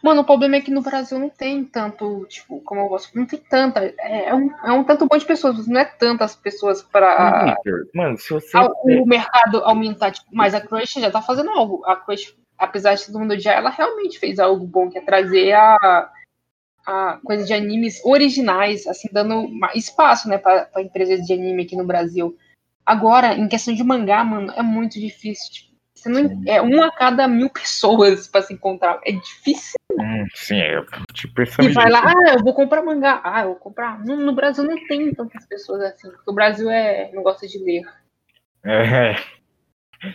Mano, 0.01 0.21
o 0.21 0.25
problema 0.25 0.55
é 0.55 0.61
que 0.61 0.71
no 0.71 0.81
Brasil 0.81 1.19
não 1.19 1.29
tem 1.29 1.63
tanto, 1.65 2.25
tipo, 2.29 2.61
como 2.61 2.81
eu 2.81 2.87
gosto, 2.87 3.17
não 3.17 3.25
tem 3.25 3.39
tanta. 3.39 3.81
É, 3.99 4.29
é 4.29 4.35
um, 4.35 4.49
é 4.63 4.71
um 4.71 4.83
tanto 4.83 5.05
bom 5.07 5.17
de 5.17 5.25
pessoas, 5.25 5.57
mas 5.57 5.67
não 5.67 5.79
é 5.81 5.85
tantas 5.85 6.35
pessoas 6.35 6.81
pra. 6.81 7.55
Victor, 7.55 7.87
Mano, 7.93 8.17
se 8.17 8.33
você. 8.33 8.57
ao- 8.57 8.73
o 8.85 9.05
mercado 9.05 9.57
aumentar, 9.63 10.11
tipo, 10.11 10.27
mas 10.31 10.53
a 10.53 10.61
Crush 10.61 10.93
já 11.01 11.11
tá 11.11 11.21
fazendo 11.21 11.49
algo. 11.51 11.83
A 11.85 11.95
Crush, 11.97 12.33
apesar 12.57 12.95
de 12.95 13.05
todo 13.05 13.19
mundo 13.19 13.33
odiar, 13.33 13.57
ela 13.57 13.69
realmente 13.69 14.19
fez 14.19 14.39
algo 14.39 14.65
bom, 14.65 14.89
que 14.89 14.97
é 14.97 15.01
trazer 15.01 15.51
a, 15.53 16.09
a 16.85 17.19
coisa 17.23 17.45
de 17.45 17.53
animes 17.53 18.03
originais, 18.05 18.87
assim, 18.87 19.09
dando 19.11 19.47
espaço, 19.75 20.27
né, 20.29 20.37
pra, 20.37 20.65
pra 20.65 20.81
empresas 20.81 21.21
de 21.25 21.33
anime 21.33 21.63
aqui 21.63 21.75
no 21.75 21.85
Brasil. 21.85 22.37
Agora, 22.85 23.35
em 23.35 23.47
questão 23.47 23.73
de 23.73 23.83
mangá, 23.83 24.23
mano, 24.23 24.51
é 24.55 24.63
muito 24.63 24.99
difícil. 24.99 25.51
Tipo, 25.51 25.68
você 25.99 26.09
não, 26.09 26.41
é 26.47 26.61
um 26.61 26.81
a 26.81 26.91
cada 26.91 27.27
mil 27.27 27.49
pessoas 27.49 28.27
pra 28.27 28.41
se 28.41 28.53
encontrar. 28.53 28.99
É 29.05 29.11
difícil. 29.11 29.75
Hum, 29.91 30.25
sim, 30.33 30.59
é. 30.59 30.81
Tipo, 31.13 31.41
esse 31.41 31.61
E 31.61 31.69
vai 31.69 31.89
lá, 31.89 32.01
ah, 32.05 32.33
eu 32.33 32.43
vou 32.43 32.53
comprar 32.53 32.81
mangá. 32.81 33.21
Ah, 33.23 33.41
eu 33.41 33.49
vou 33.49 33.55
comprar. 33.57 33.99
No, 34.05 34.15
no 34.15 34.33
Brasil 34.33 34.63
não 34.63 34.75
tem 34.87 35.13
tantas 35.13 35.45
pessoas 35.45 35.81
assim. 35.81 36.09
Porque 36.09 36.31
o 36.31 36.33
Brasil 36.33 36.69
é, 36.69 37.11
não 37.13 37.23
gosta 37.23 37.47
de 37.47 37.57
ler. 37.59 37.83
É. 38.63 39.15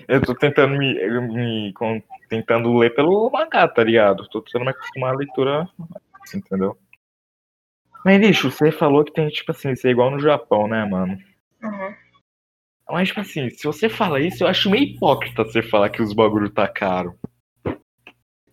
Eu 0.08 0.22
tô 0.22 0.34
tentando 0.34 0.76
me, 0.76 0.94
me 1.20 1.72
con- 1.74 2.02
tentando 2.28 2.72
ler 2.76 2.94
pelo 2.94 3.30
mangá, 3.30 3.68
tá 3.68 3.84
ligado? 3.84 4.26
Tô 4.28 4.40
tentando 4.40 4.64
me 4.64 4.70
acostumar 4.70 5.12
à 5.12 5.16
leitura, 5.16 5.68
assim, 6.22 6.38
entendeu? 6.38 6.78
Mas, 8.04 8.18
bicho, 8.20 8.50
você 8.50 8.70
falou 8.72 9.04
que 9.04 9.12
tem, 9.12 9.28
tipo 9.28 9.50
assim, 9.50 9.72
isso 9.72 9.86
é 9.86 9.90
igual 9.90 10.10
no 10.10 10.18
Japão, 10.18 10.66
né, 10.68 10.84
mano? 10.84 11.18
Uhum. 11.62 11.94
Mas, 12.88 13.08
tipo 13.08 13.20
assim, 13.20 13.48
se 13.50 13.64
você 13.64 13.88
fala 13.88 14.20
isso, 14.20 14.44
eu 14.44 14.48
acho 14.48 14.70
meio 14.70 14.84
hipócrita 14.84 15.44
você 15.44 15.62
falar 15.62 15.90
que 15.90 16.02
os 16.02 16.12
bagulho 16.12 16.50
tá 16.50 16.68
caro. 16.68 17.18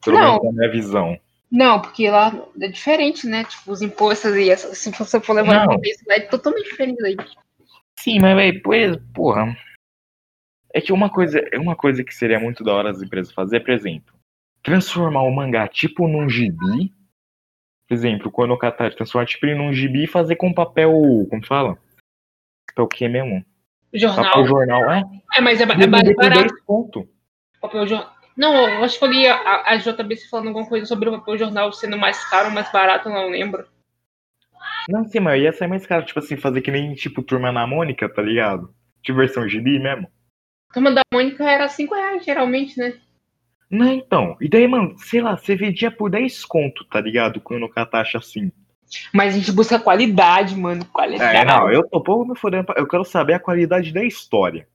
Pelo 0.03 0.17
Não. 0.17 0.39
menos 0.39 0.43
na 0.43 0.51
minha 0.51 0.71
visão. 0.71 1.19
Não, 1.51 1.81
porque 1.81 2.09
lá 2.09 2.31
é 2.61 2.67
diferente, 2.69 3.27
né? 3.27 3.43
Tipo, 3.43 3.71
os 3.71 3.81
impostos 3.81 4.35
e 4.35 4.49
essa, 4.49 4.73
se 4.73 4.89
você 4.91 5.19
for 5.19 5.33
levar 5.33 5.65
Não. 5.65 5.73
lá 5.73 6.15
é 6.15 6.21
totalmente 6.21 6.69
diferente 6.69 7.01
daí. 7.01 7.17
Sim, 7.99 8.19
mas, 8.19 8.35
velho, 8.35 8.61
pois, 8.63 8.97
porra. 9.13 9.55
É 10.73 10.79
que 10.79 10.93
uma 10.93 11.09
coisa, 11.09 11.39
é 11.51 11.59
uma 11.59 11.75
coisa 11.75 12.01
que 12.03 12.15
seria 12.15 12.39
muito 12.39 12.63
da 12.63 12.73
hora 12.73 12.89
as 12.89 13.01
empresas 13.01 13.33
fazer, 13.33 13.59
por 13.59 13.71
exemplo, 13.71 14.15
transformar 14.63 15.23
o 15.23 15.31
mangá 15.31 15.67
tipo 15.67 16.07
num 16.07 16.29
gibi. 16.29 16.93
Por 17.87 17.93
exemplo, 17.93 18.31
quando 18.31 18.51
o 18.51 18.57
Katari 18.57 18.95
transformar 18.95 19.25
tipo 19.25 19.45
num 19.47 19.73
gibi 19.73 20.05
e 20.05 20.07
fazer 20.07 20.37
com 20.37 20.53
papel. 20.53 20.93
Como 21.29 21.45
fala? 21.45 21.77
Papel 22.69 22.85
o 22.85 22.87
que 22.87 23.07
mesmo? 23.09 23.45
O 23.93 23.97
jornal. 23.97 24.25
Papel 24.25 24.47
jornal, 24.47 24.91
é? 24.91 25.03
É, 25.35 25.41
mas 25.41 25.59
é, 25.59 25.63
é 25.63 25.87
mais 25.87 26.15
barato. 26.15 26.39
10 26.39 26.61
conto. 26.65 27.07
Papel 27.61 27.87
jornal. 27.87 28.11
Não, 28.35 28.67
eu 28.67 28.83
acho 28.83 28.97
que 28.97 29.05
eu 29.05 29.09
li 29.09 29.27
a, 29.27 29.63
a 29.67 29.75
JBC 29.75 30.29
falando 30.29 30.47
alguma 30.47 30.67
coisa 30.67 30.85
sobre 30.85 31.09
o 31.09 31.19
papel 31.19 31.37
jornal 31.37 31.71
sendo 31.73 31.97
mais 31.97 32.23
caro 32.29 32.51
mais 32.51 32.71
barato, 32.71 33.09
não 33.09 33.29
lembro. 33.29 33.65
Não 34.89 35.05
sei, 35.05 35.21
mas 35.21 35.41
ia 35.41 35.51
sair 35.53 35.67
mais 35.67 35.85
caro, 35.85 36.05
tipo 36.05 36.19
assim, 36.19 36.37
fazer 36.37 36.61
que 36.61 36.71
nem 36.71 36.93
tipo 36.93 37.21
Turma 37.21 37.51
na 37.51 37.67
Mônica, 37.67 38.07
tá 38.09 38.21
ligado? 38.21 38.73
Tipo 39.03 39.19
versão 39.19 39.47
gibi 39.47 39.77
mesmo. 39.79 40.07
A 40.69 40.73
turma 40.73 40.91
da 40.91 41.01
Mônica 41.13 41.43
era 41.43 41.67
5 41.67 41.93
reais, 41.93 42.25
geralmente, 42.25 42.79
né? 42.79 42.97
Não, 43.69 43.87
então. 43.87 44.37
E 44.41 44.49
daí, 44.49 44.67
mano, 44.67 44.97
sei 44.97 45.21
lá, 45.21 45.37
você 45.37 45.55
vendia 45.55 45.91
por 45.91 46.09
10 46.09 46.45
conto, 46.45 46.83
tá 46.85 46.99
ligado? 46.99 47.39
Quando 47.39 47.63
o 47.63 47.69
Katacha 47.69 48.17
assim. 48.17 48.51
Mas 49.13 49.33
a 49.33 49.37
gente 49.37 49.51
busca 49.51 49.79
qualidade, 49.79 50.55
mano. 50.55 50.85
Qualidade. 50.85 51.37
É, 51.37 51.45
não, 51.45 51.71
eu 51.71 51.87
tô 51.87 52.01
pouco 52.01 52.25
me 52.29 52.37
fodendo. 52.37 52.65
pra- 52.65 52.75
Eu 52.77 52.87
quero 52.87 53.03
saber 53.05 53.33
a 53.33 53.39
qualidade 53.39 53.91
da 53.93 54.03
história. 54.03 54.67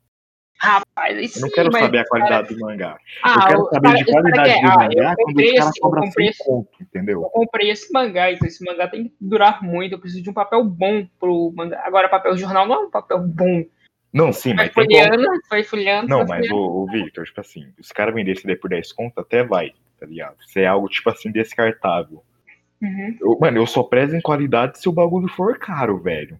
Rapaz, 0.58 1.18
aí 1.18 1.26
Eu 1.34 1.40
não 1.42 1.50
quero 1.50 1.70
saber 1.70 1.98
a 1.98 2.06
qualidade 2.06 2.54
do 2.54 2.60
mangá. 2.60 2.96
Ah, 3.22 3.34
eu 3.34 3.46
quero 3.46 3.60
o- 3.60 3.64
saber 3.68 3.82
cara- 3.82 3.96
de 3.96 4.02
o 4.02 4.06
cara 4.06 4.20
qualidade 4.22 4.60
do 4.60 4.66
ah, 4.66 4.74
mangá 4.76 4.88
eu 4.88 5.16
quando 5.16 5.26
comprei 5.26 5.46
os 5.46 5.52
caras 5.58 5.68
esse- 5.68 5.78
eu 5.78 5.82
cobram 5.82 6.02
comprei 6.04 6.24
100 6.26 6.30
esse- 6.30 6.44
conto, 6.44 6.68
entendeu? 6.82 7.22
Eu 7.22 7.28
comprei 7.30 7.70
esse 7.70 7.92
mangá, 7.92 8.32
então 8.32 8.48
esse 8.48 8.64
mangá 8.64 8.88
tem 8.88 9.04
que 9.04 9.14
durar 9.20 9.62
muito. 9.62 9.92
Eu 9.92 9.98
preciso 9.98 10.22
de 10.22 10.30
um 10.30 10.32
papel 10.32 10.64
bom 10.64 11.06
pro 11.20 11.52
mangá. 11.54 11.82
Agora, 11.84 12.08
papel 12.08 12.36
jornal 12.38 12.66
não 12.66 12.74
é 12.74 12.78
um 12.86 12.90
papel 12.90 13.18
bom. 13.18 13.64
Não, 14.10 14.32
sim, 14.32 14.54
mas 14.54 14.72
como. 14.72 14.86
folheando, 14.86 15.24
vai 15.50 15.62
folheando. 15.62 16.08
Não, 16.08 16.20
mas 16.20 16.46
folheando. 16.46 16.56
o, 16.56 16.84
o 16.84 16.86
Victor, 16.86 17.26
tipo 17.26 17.40
assim, 17.42 17.70
se 17.74 17.80
os 17.82 17.92
caras 17.92 18.14
vendessem 18.14 18.46
daí 18.46 18.56
por 18.56 18.70
10 18.70 18.92
conto, 18.92 19.18
até 19.20 19.44
vai, 19.44 19.74
tá 20.00 20.06
ligado? 20.06 20.36
Se 20.46 20.60
é 20.62 20.66
algo, 20.66 20.88
tipo 20.88 21.10
assim, 21.10 21.30
descartável. 21.30 22.22
Uhum. 22.80 23.16
Eu- 23.20 23.38
mano, 23.40 23.58
eu 23.58 23.66
só 23.66 23.82
prezo 23.82 24.16
em 24.16 24.20
qualidade 24.20 24.78
se 24.78 24.88
o 24.88 24.92
bagulho 24.92 25.28
for 25.28 25.58
caro, 25.58 25.98
velho. 25.98 26.38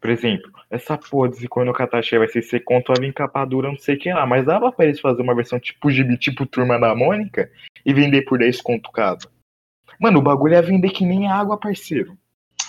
Por 0.00 0.10
exemplo, 0.10 0.52
essa 0.70 0.96
porra 0.96 1.30
de 1.30 1.48
quando 1.48 1.70
o 1.70 1.72
Katashi 1.72 2.18
vai 2.18 2.28
ser 2.28 2.62
ali 2.96 3.08
em 3.08 3.12
capa 3.12 3.44
dura, 3.44 3.68
não 3.68 3.78
sei 3.78 3.96
o 3.96 3.98
que 3.98 4.12
lá. 4.12 4.24
Mas 4.26 4.44
dava 4.44 4.70
pra 4.70 4.84
eles 4.84 5.00
fazer 5.00 5.22
uma 5.22 5.34
versão 5.34 5.58
tipo 5.58 5.90
gibi, 5.90 6.16
tipo 6.16 6.46
Turma 6.46 6.78
da 6.78 6.94
Mônica 6.94 7.50
e 7.84 7.92
vender 7.92 8.22
por 8.22 8.38
10 8.38 8.60
conto 8.60 8.92
cada. 8.92 9.28
Mano, 9.98 10.20
o 10.20 10.22
bagulho 10.22 10.54
é 10.54 10.62
vender 10.62 10.90
que 10.90 11.04
nem 11.04 11.28
água, 11.28 11.58
parceiro. 11.58 12.16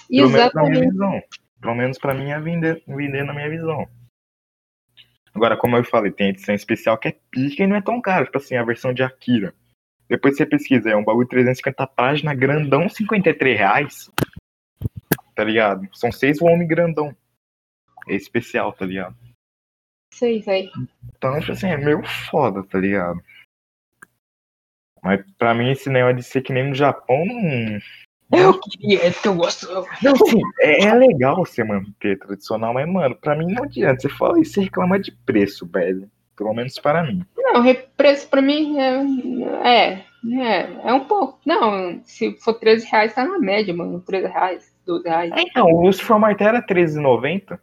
Pelo 0.09 0.29
menos 0.29 0.53
na 0.53 0.63
minha 0.63 0.73
Exatamente. 0.73 0.91
visão. 0.91 1.21
Pelo 1.61 1.75
menos 1.75 1.97
pra 1.97 2.13
mim 2.13 2.29
é 2.31 2.39
vender, 2.39 2.83
vender 2.87 3.23
na 3.23 3.33
minha 3.33 3.49
visão. 3.49 3.87
Agora, 5.33 5.57
como 5.57 5.75
eu 5.75 5.83
falei, 5.83 6.11
tem 6.11 6.29
edição 6.29 6.55
especial 6.55 6.97
que 6.97 7.09
é 7.09 7.15
pica 7.29 7.63
e 7.63 7.67
não 7.67 7.75
é 7.75 7.81
tão 7.81 8.01
caro. 8.01 8.25
Tipo 8.25 8.37
assim, 8.37 8.55
a 8.55 8.63
versão 8.63 8.93
de 8.93 9.03
Akira. 9.03 9.53
Depois 10.09 10.37
você 10.37 10.45
pesquisa, 10.45 10.89
é 10.89 10.95
um 10.95 11.03
bagulho 11.03 11.25
de 11.25 11.31
350 11.31 11.85
páginas, 11.87 12.37
grandão, 12.37 12.87
53 12.87 13.57
reais. 13.57 14.11
Tá 15.35 15.43
ligado? 15.43 15.87
São 15.93 16.11
seis 16.11 16.39
volumes 16.39 16.67
grandão. 16.67 17.15
É 18.07 18.15
especial, 18.15 18.71
tá 18.73 18.85
ligado? 18.85 19.15
Sei, 20.13 20.41
sei. 20.41 20.71
Então, 21.15 21.39
tipo 21.39 21.51
assim, 21.51 21.67
é 21.67 21.77
meio 21.77 22.01
foda, 22.29 22.63
tá 22.63 22.79
ligado? 22.79 23.21
Mas 25.03 25.23
pra 25.37 25.53
mim 25.53 25.71
esse 25.71 25.89
negócio 25.89 26.17
de 26.17 26.23
ser 26.23 26.41
que 26.41 26.53
nem 26.53 26.69
no 26.69 26.75
Japão 26.75 27.23
não. 27.25 27.79
Eu 28.39 28.59
queria, 28.59 29.07
é 29.07 29.11
porque 29.11 29.27
eu 29.27 29.35
gosto. 29.35 29.67
Não, 30.03 30.15
sim, 30.15 30.41
é, 30.59 30.85
é 30.85 30.93
legal 30.93 31.37
você 31.37 31.63
manter 31.63 32.19
tradicional, 32.19 32.73
mas, 32.73 32.87
mano, 32.87 33.15
pra 33.15 33.35
mim 33.35 33.53
não 33.53 33.63
adianta. 33.63 34.01
Você 34.01 34.09
fala 34.09 34.39
e 34.39 34.59
reclama 34.59 34.99
de 34.99 35.11
preço, 35.11 35.65
velho. 35.65 36.09
Pelo 36.37 36.53
menos 36.53 36.77
para 36.79 37.03
mim. 37.03 37.25
Não, 37.35 37.61
re- 37.61 37.87
preço 37.97 38.29
pra 38.29 38.41
mim 38.41 38.77
é, 38.79 39.03
é, 39.67 40.03
é, 40.39 40.89
é 40.89 40.93
um 40.93 41.05
pouco. 41.05 41.39
Não, 41.45 41.99
se 42.03 42.37
for 42.37 42.53
13 42.53 42.85
reais, 42.89 43.13
tá 43.15 43.25
na 43.25 43.39
média, 43.39 43.73
mano. 43.73 43.99
13 44.01 44.27
reais, 44.27 44.71
12 44.85 45.03
reais. 45.07 45.31
É, 45.31 45.41
então, 45.41 45.65
o 45.65 45.81
Lucifer 45.81 46.17
Martel 46.19 46.49
era 46.49 46.59
R$13,90. 46.59 47.57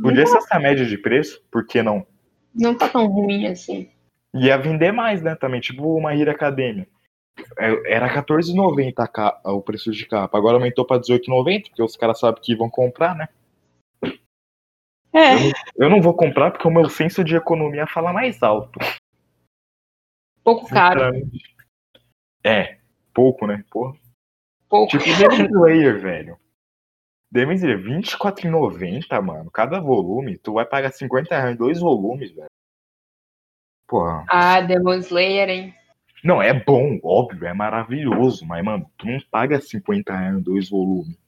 Podia 0.00 0.26
ser 0.26 0.38
essa 0.38 0.58
média 0.58 0.86
de 0.86 0.96
preço, 0.96 1.42
por 1.50 1.66
que 1.66 1.82
não? 1.82 2.06
Não 2.54 2.74
tá 2.74 2.88
tão 2.88 3.06
ruim 3.06 3.46
assim. 3.46 3.90
Ia 4.34 4.56
vender 4.56 4.92
mais, 4.92 5.20
né, 5.22 5.34
também, 5.34 5.60
tipo 5.60 5.82
uma 5.96 6.14
Hero 6.14 6.30
Academia. 6.30 6.86
É, 7.58 7.94
Era 7.94 8.06
R$14,90 8.06 8.92
a 8.98 9.08
ca- 9.08 9.40
o 9.44 9.60
preço 9.60 9.90
de 9.90 10.06
capa. 10.06 10.38
Agora 10.38 10.56
aumentou 10.56 10.86
pra 10.86 10.96
R$18,90, 10.98 11.64
porque 11.68 11.82
os 11.82 11.96
caras 11.96 12.20
sabem 12.20 12.40
que 12.42 12.54
vão 12.54 12.70
comprar, 12.70 13.14
né? 13.16 13.28
É, 15.14 15.34
Eu 15.34 15.40
não, 15.40 15.52
eu 15.76 15.90
não 15.90 16.02
vou 16.02 16.14
comprar 16.14 16.50
porque 16.50 16.66
o 16.66 16.70
meu 16.70 16.88
senso 16.88 17.22
de 17.22 17.36
economia 17.36 17.86
fala 17.86 18.12
mais 18.12 18.42
alto. 18.42 18.78
pouco 20.42 20.66
caro. 20.68 21.12
É, 22.44 22.78
pouco, 23.12 23.46
né? 23.46 23.64
Porra. 23.70 23.94
Pouco. 24.68 24.90
Tipo, 24.90 25.04
Demon 25.04 25.46
Slayer, 25.46 26.00
velho. 26.00 26.38
Demon 27.30 27.52
Slayer, 27.52 27.78
R$24,90, 27.78 29.20
mano. 29.20 29.50
Cada 29.50 29.80
volume, 29.80 30.38
tu 30.38 30.54
vai 30.54 30.64
pagar 30.64 30.92
50 30.92 31.36
reais 31.36 31.54
em 31.54 31.58
dois 31.58 31.78
volumes, 31.78 32.30
velho. 32.30 32.50
Porra. 33.86 34.24
Ah, 34.28 34.60
Demon 34.62 34.94
Slayer, 34.94 35.48
hein? 35.48 35.74
Não, 36.24 36.40
é 36.40 36.54
bom, 36.54 36.98
óbvio, 37.02 37.46
é 37.46 37.52
maravilhoso, 37.52 38.46
mas, 38.46 38.64
mano, 38.64 38.90
tu 38.96 39.06
não 39.06 39.18
paga 39.30 39.60
50 39.60 40.16
reais 40.16 40.36
em 40.36 40.40
dois 40.40 40.70
volumes. 40.70 41.18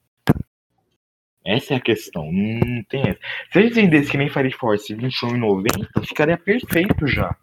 Essa 1.47 1.75
é 1.75 1.77
a 1.77 1.81
questão, 1.81 2.33
não 2.33 2.83
tem 2.85 3.03
essa. 3.03 3.21
Se 3.53 3.59
eles 3.59 3.75
vendessem 3.75 4.11
que 4.11 4.17
nem 4.17 4.31
Fire 4.31 4.51
Force 4.53 4.95
R$21,90, 4.95 6.07
ficaria 6.07 6.39
perfeito 6.39 7.07
já. 7.07 7.37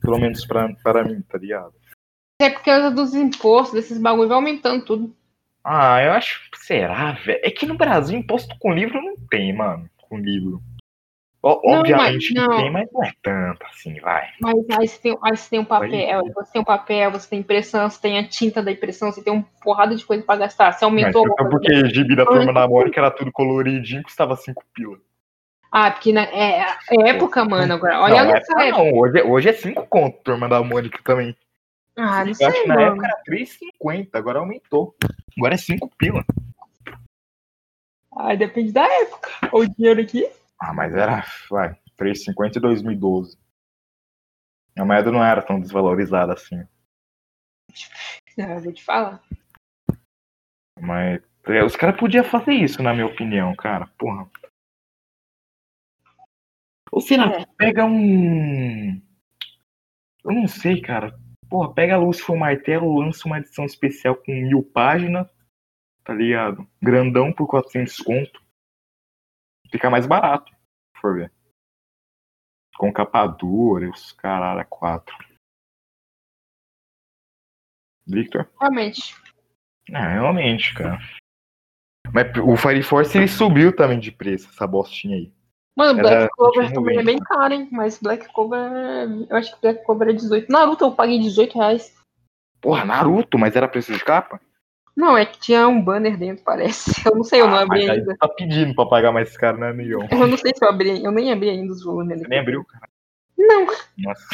Pelo 0.00 0.18
menos 0.18 0.46
pra, 0.46 0.72
para 0.82 1.04
mim, 1.04 1.20
tá 1.22 1.38
ligado? 1.38 1.74
É 2.40 2.50
por 2.50 2.62
causa 2.62 2.90
dos 2.90 3.14
impostos, 3.14 3.74
desses 3.74 3.98
bagulho, 3.98 4.28
vai 4.28 4.36
aumentando 4.36 4.84
tudo. 4.84 5.16
Ah, 5.64 6.00
eu 6.02 6.12
acho. 6.12 6.48
Será, 6.54 7.12
velho? 7.12 7.40
É 7.42 7.50
que 7.50 7.66
no 7.66 7.76
Brasil, 7.76 8.16
imposto 8.16 8.56
com 8.60 8.72
livro 8.72 9.02
não 9.02 9.16
tem, 9.28 9.52
mano. 9.52 9.90
Com 10.02 10.18
livro. 10.18 10.62
Ó, 11.42 11.60
Não, 11.64 11.78
Obviamente 11.80 12.34
mas 12.34 12.48
não. 12.48 12.56
tem, 12.56 12.70
mas 12.70 12.88
não 12.92 13.04
é 13.04 13.12
tanto 13.22 13.64
assim, 13.66 14.00
vai. 14.00 14.28
Mas 14.40 14.56
aí 14.70 14.88
você 14.88 14.98
tem, 14.98 15.18
aí 15.22 15.36
você 15.36 15.50
tem 15.50 15.58
um 15.60 15.64
papel, 15.64 16.20
Pode 16.20 16.32
você 16.34 16.52
tem 16.52 16.60
um 16.60 16.64
papel, 16.64 17.10
você 17.12 17.28
tem 17.30 17.38
impressão, 17.38 17.88
você 17.88 18.00
tem 18.00 18.18
a 18.18 18.28
tinta 18.28 18.62
da 18.62 18.72
impressão, 18.72 19.12
você 19.12 19.22
tem 19.22 19.32
uma 19.32 19.44
porrada 19.62 19.94
de 19.94 20.04
coisa 20.04 20.22
pra 20.24 20.36
gastar. 20.36 20.72
Você 20.72 20.84
Mas 20.84 20.92
aumentou 20.92 21.22
então 21.22 21.36
alguma 21.36 21.60
coisa? 21.60 21.80
porque 21.82 21.94
gibi 21.94 22.16
da 22.16 22.26
turma 22.26 22.52
da 22.52 22.66
Mônica 22.66 22.98
era 23.00 23.10
tudo 23.10 23.30
coloridinho, 23.30 24.02
custava 24.02 24.34
5 24.36 24.64
pila. 24.74 24.98
Ah, 25.70 25.90
porque 25.90 26.12
na, 26.12 26.22
é, 26.22 26.60
é 26.90 27.10
época, 27.10 27.44
mano, 27.44 27.74
agora. 27.74 28.00
Olha 28.00 28.24
não, 28.24 28.32
nessa 28.32 28.62
época 28.62 28.84
não, 28.84 28.98
hoje, 28.98 29.18
é- 29.18 29.24
hoje 29.24 29.48
é 29.50 29.52
5 29.52 29.86
conto, 29.86 30.18
turma 30.24 30.48
da 30.48 30.62
Mônica 30.62 30.98
também. 31.04 31.36
Ah, 31.96 32.24
não 32.24 32.30
Eu 32.30 32.34
sei, 32.34 32.46
acho 32.46 32.62
que 32.62 32.68
na 32.68 32.80
época 32.80 33.06
era 33.06 33.22
3,50, 33.24 34.18
agora 34.18 34.38
aumentou. 34.38 34.94
Agora 35.36 35.54
é 35.54 35.58
5 35.58 35.90
pila. 35.96 36.24
Ah, 38.12 38.34
depende 38.34 38.72
da 38.72 38.82
época. 39.02 39.30
O 39.52 39.64
dinheiro 39.66 40.00
aqui. 40.00 40.28
Ah, 40.60 40.74
mas 40.74 40.94
era, 40.94 41.24
vai, 41.50 41.74
3,50 41.96 42.56
em 42.56 42.60
2012. 42.60 43.38
A 44.76 44.84
moeda 44.84 45.10
não 45.10 45.24
era 45.24 45.42
tão 45.42 45.60
desvalorizada 45.60 46.32
assim. 46.32 46.60
Ah, 48.38 48.54
eu 48.54 48.60
vou 48.60 48.72
te 48.72 48.84
falar. 48.84 49.22
Mas 50.80 51.20
é, 51.46 51.64
os 51.64 51.74
caras 51.76 51.98
podiam 51.98 52.24
fazer 52.24 52.52
isso, 52.52 52.82
na 52.82 52.92
minha 52.94 53.06
opinião, 53.06 53.54
cara. 53.56 53.86
Porra. 53.98 54.28
Ou 56.92 57.00
será, 57.00 57.40
É. 57.40 57.46
pega 57.56 57.84
um. 57.84 59.00
Eu 60.24 60.32
não 60.32 60.46
sei, 60.46 60.80
cara. 60.80 61.18
Porra, 61.48 61.72
pega 61.74 61.94
a 61.94 61.98
Lúcifer 61.98 62.36
Martelo, 62.36 63.00
lança 63.00 63.26
uma 63.26 63.38
edição 63.38 63.64
especial 63.64 64.14
com 64.16 64.32
mil 64.32 64.62
páginas, 64.62 65.28
tá 66.04 66.12
ligado? 66.14 66.68
Grandão 66.80 67.32
por 67.32 67.46
400 67.48 67.96
conto. 67.98 68.40
Fica 69.70 69.90
mais 69.90 70.06
barato, 70.06 70.50
se 70.52 71.00
for 71.00 71.14
ver. 71.14 71.32
Com 72.76 72.92
capa 72.92 73.26
dura 73.26 73.86
e 73.86 73.90
os 73.90 74.12
caralho, 74.12 74.60
é 74.60 74.64
quatro. 74.64 75.16
Victor? 78.06 78.48
Realmente. 78.58 79.14
É, 79.90 79.98
realmente, 79.98 80.74
cara. 80.74 80.98
Mas 82.12 82.26
o 82.38 82.56
Fire 82.56 82.82
Force 82.82 83.16
ele 83.18 83.28
subiu 83.28 83.74
também 83.74 83.98
de 84.00 84.10
preço, 84.10 84.48
essa 84.48 84.66
bostinha 84.66 85.16
aí. 85.16 85.32
Mano, 85.76 86.00
Era 86.00 86.08
Black 86.08 86.34
Clover 86.34 86.68
21,90. 86.70 86.74
também 86.74 86.98
é 86.98 87.04
bem 87.04 87.18
caro, 87.18 87.54
hein? 87.54 87.68
Mas 87.70 87.98
Black 88.00 88.32
Clover, 88.32 88.58
é- 88.72 89.04
eu 89.30 89.36
acho 89.36 89.54
que 89.54 89.60
Black 89.60 89.84
Clover 89.84 90.08
é 90.08 90.12
18. 90.12 90.50
Naruto 90.50 90.84
eu 90.84 90.94
paguei 90.94 91.18
18 91.20 91.58
reais. 91.58 91.96
Porra, 92.60 92.84
Naruto, 92.84 93.38
mas 93.38 93.54
era 93.54 93.68
preço 93.68 93.92
de 93.92 94.04
capa? 94.04 94.40
Não, 94.98 95.16
é 95.16 95.24
que 95.24 95.38
tinha 95.38 95.68
um 95.68 95.80
banner 95.80 96.18
dentro, 96.18 96.42
parece. 96.44 96.90
Eu 97.06 97.14
não 97.14 97.22
sei, 97.22 97.40
eu 97.40 97.46
não 97.46 97.54
Ah, 97.54 97.62
abri 97.62 97.86
mas 97.86 97.98
ainda. 98.00 98.16
tá 98.16 98.26
pedindo 98.26 98.74
pra 98.74 98.84
pagar 98.84 99.12
mais 99.12 99.36
caro, 99.36 99.56
né, 99.56 99.68
amigão? 99.68 100.00
Eu 100.10 100.26
não 100.26 100.36
sei 100.36 100.52
se 100.52 100.64
eu 100.64 100.68
abri, 100.68 101.04
eu 101.04 101.12
nem 101.12 101.32
abri 101.32 101.50
ainda 101.50 101.72
os 101.72 101.84
volumes. 101.84 102.20
Você 102.20 102.26
nem 102.26 102.40
abriu, 102.40 102.64
cara. 102.64 102.88
Não. 103.38 103.64
Nossa. 103.96 104.26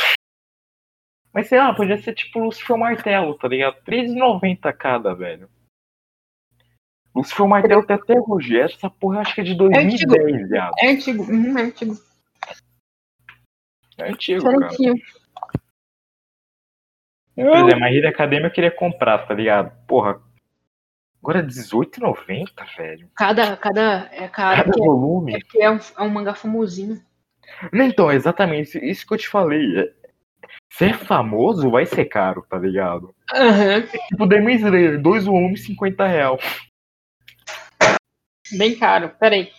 Mas 1.35 1.49
sei 1.49 1.59
lá, 1.59 1.75
podia 1.75 1.99
ser 2.00 2.14
tipo 2.14 2.38
Lucifer 2.38 2.78
Martelo, 2.78 3.37
tá 3.37 3.47
ligado? 3.47 3.75
R$13,90 3.87 4.73
cada, 4.73 5.14
velho. 5.14 5.50
Lucifer 7.14 7.47
Martelo 7.47 7.87
tem 7.87 7.97
até 7.97 8.14
hoje. 8.18 8.59
Essa 8.59 8.88
porra 8.88 9.16
eu 9.16 9.21
acho 9.21 9.35
que 9.35 9.42
é 9.42 9.44
de 9.44 9.54
2010, 9.54 10.49
viado. 10.49 10.73
É 10.78 10.88
antigo, 10.88 11.25
uhum, 11.25 11.59
é 11.59 11.62
antigo. 11.62 11.94
É 13.99 14.09
antigo, 14.09 14.42
cara. 14.42 14.68
Diferentinho. 14.68 14.94
Por 17.35 17.56
exemplo, 17.56 17.85
a 17.85 17.92
Hero 17.92 18.09
Academia 18.09 18.47
eu 18.47 18.52
queria 18.52 18.71
comprar, 18.71 19.26
tá 19.28 19.35
ligado? 19.35 19.71
Porra. 19.87 20.23
Agora 21.25 21.38
é 21.38 21.43
R$18,90, 21.43 22.76
velho. 22.76 23.11
Cada, 23.16 23.57
cada, 23.57 24.11
é 24.12 24.28
cara 24.28 24.62
Cada 24.62 24.71
é, 24.71 24.78
volume. 24.78 25.40
que 25.45 25.62
é 25.62 25.71
um, 25.71 25.78
é 25.78 26.02
um 26.02 26.11
mangá 26.11 26.35
famosinho. 26.35 27.02
Não, 27.73 27.87
Então, 27.87 28.12
exatamente, 28.12 28.76
isso 28.78 29.07
que 29.07 29.14
eu 29.14 29.19
te 29.19 29.26
falei. 29.26 29.78
É- 29.78 29.95
Se 30.71 30.85
é 30.85 30.93
famoso, 30.93 31.71
vai 31.71 31.87
ser 31.87 32.04
caro, 32.04 32.43
tá 32.47 32.59
ligado? 32.59 33.14
Aham. 33.33 33.87
Tipo, 33.87 34.26
Demon 34.26 34.50
Slayer, 34.50 35.00
dois 35.00 35.25
volumes, 35.25 35.64
50 35.64 36.07
real. 36.07 36.38
Bem 38.59 38.78
caro. 38.78 39.09
Peraí. 39.19 39.50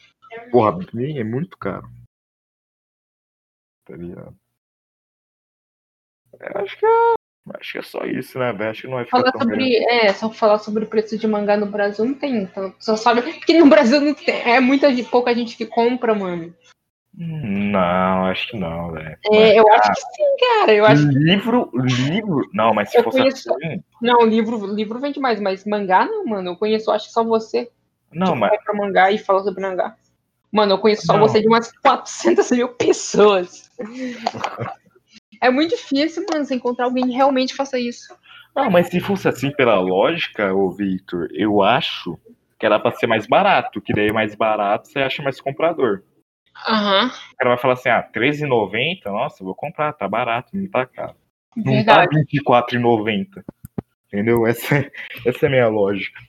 Porra, 0.51 0.77
bem, 0.93 1.17
é 1.17 1.23
muito 1.23 1.57
caro. 1.57 1.89
Tá 3.85 3.95
ligado? 3.95 4.35
Eu 6.39 6.61
acho 6.61 6.77
que 6.77 6.85
é, 6.85 7.14
acho 7.59 7.71
que 7.73 7.77
é 7.77 7.81
só 7.81 8.03
isso, 8.05 8.39
né? 8.39 8.49
Acho 8.67 8.81
que 8.81 8.87
não 8.87 8.95
vai 8.95 9.05
ficar 9.05 9.19
Falar 9.19 9.31
grande. 9.31 9.53
sobre. 9.53 9.75
É, 9.85 10.13
só 10.13 10.29
falar 10.31 10.57
sobre 10.59 10.83
o 10.83 10.87
preço 10.87 11.17
de 11.17 11.27
mangá 11.27 11.55
no 11.57 11.65
Brasil 11.67 12.03
não 12.05 12.13
tem. 12.13 12.37
Então, 12.43 12.73
só 12.79 12.95
sabe. 12.95 13.21
Porque 13.21 13.57
no 13.59 13.67
Brasil 13.67 14.01
não 14.01 14.13
tem. 14.13 14.35
É 14.41 14.59
muita 14.59 14.93
gente, 14.93 15.09
pouca 15.09 15.33
gente 15.33 15.55
que 15.57 15.65
compra, 15.65 16.13
mano. 16.15 16.53
Não, 17.17 18.25
acho 18.25 18.49
que 18.49 18.57
não, 18.57 18.91
velho. 18.91 19.17
É, 19.31 19.57
eu 19.57 19.71
acho 19.71 19.89
que 19.93 20.01
sim, 20.01 20.35
cara. 20.59 20.73
Eu 20.73 20.85
acho 20.85 21.07
que. 21.07 21.15
Livro, 21.15 21.69
livro. 21.73 22.41
Não, 22.53 22.73
mas 22.73 22.89
se 22.91 22.97
Eu 22.97 23.03
fosse 23.03 23.19
conheço- 23.19 23.53
assim. 23.55 23.81
Não, 24.01 24.21
livro, 24.25 24.65
livro 24.67 24.99
vende 24.99 25.19
mais, 25.19 25.39
mas 25.39 25.63
mangá 25.65 26.05
não, 26.05 26.25
mano. 26.25 26.51
Eu 26.51 26.55
conheço, 26.57 26.91
acho 26.91 27.07
que 27.07 27.13
só 27.13 27.23
você. 27.23 27.69
Não, 28.11 28.33
que 28.33 28.39
mas. 28.39 28.49
vai 28.49 28.59
pra 28.59 28.73
mangá 28.73 29.11
e 29.11 29.17
fala 29.17 29.41
sobre 29.43 29.61
mangá. 29.61 29.95
Mano, 30.51 30.73
eu 30.73 30.77
conheço 30.77 31.05
só 31.05 31.13
Não. 31.13 31.21
você 31.27 31.41
de 31.41 31.47
umas 31.47 31.71
400 31.79 32.49
mil 32.51 32.69
pessoas. 32.69 33.69
É 35.45 35.49
muito 35.51 35.75
difícil, 35.75 36.25
mano, 36.31 36.43
você 36.43 36.55
encontrar 36.55 36.85
alguém 36.85 37.05
que 37.05 37.13
realmente 37.13 37.53
faça 37.53 37.77
isso. 37.79 38.15
Não, 38.55 38.71
mas 38.71 38.87
se 38.87 38.99
fosse 38.99 39.27
assim 39.27 39.51
pela 39.51 39.79
lógica, 39.79 40.51
ô 40.51 40.71
Victor, 40.71 41.27
eu 41.31 41.61
acho 41.61 42.17
que 42.57 42.65
era 42.65 42.79
pra 42.79 42.91
ser 42.91 43.05
mais 43.05 43.27
barato, 43.27 43.79
que 43.79 43.93
daí 43.93 44.11
mais 44.11 44.33
barato 44.33 44.87
você 44.87 44.99
acha 44.99 45.21
mais 45.21 45.39
comprador. 45.39 46.01
Aham, 46.67 47.07
O 47.33 47.37
cara 47.37 47.49
vai 47.51 47.57
falar 47.59 47.73
assim, 47.75 47.89
ah, 47.89 47.99
R$13,90? 48.11 49.05
Nossa, 49.05 49.43
vou 49.43 49.53
comprar, 49.53 49.93
tá 49.93 50.07
barato, 50.07 50.49
não 50.53 50.67
tá 50.67 50.83
caro. 50.87 51.15
Não 51.55 51.73
verdade. 51.73 52.09
tá 52.09 52.17
R$24,90. 52.17 53.43
Entendeu? 54.07 54.47
Essa, 54.47 54.77
é- 54.77 54.91
essa 55.27 55.45
é 55.45 55.47
a 55.47 55.51
minha 55.51 55.67
lógica. 55.67 56.19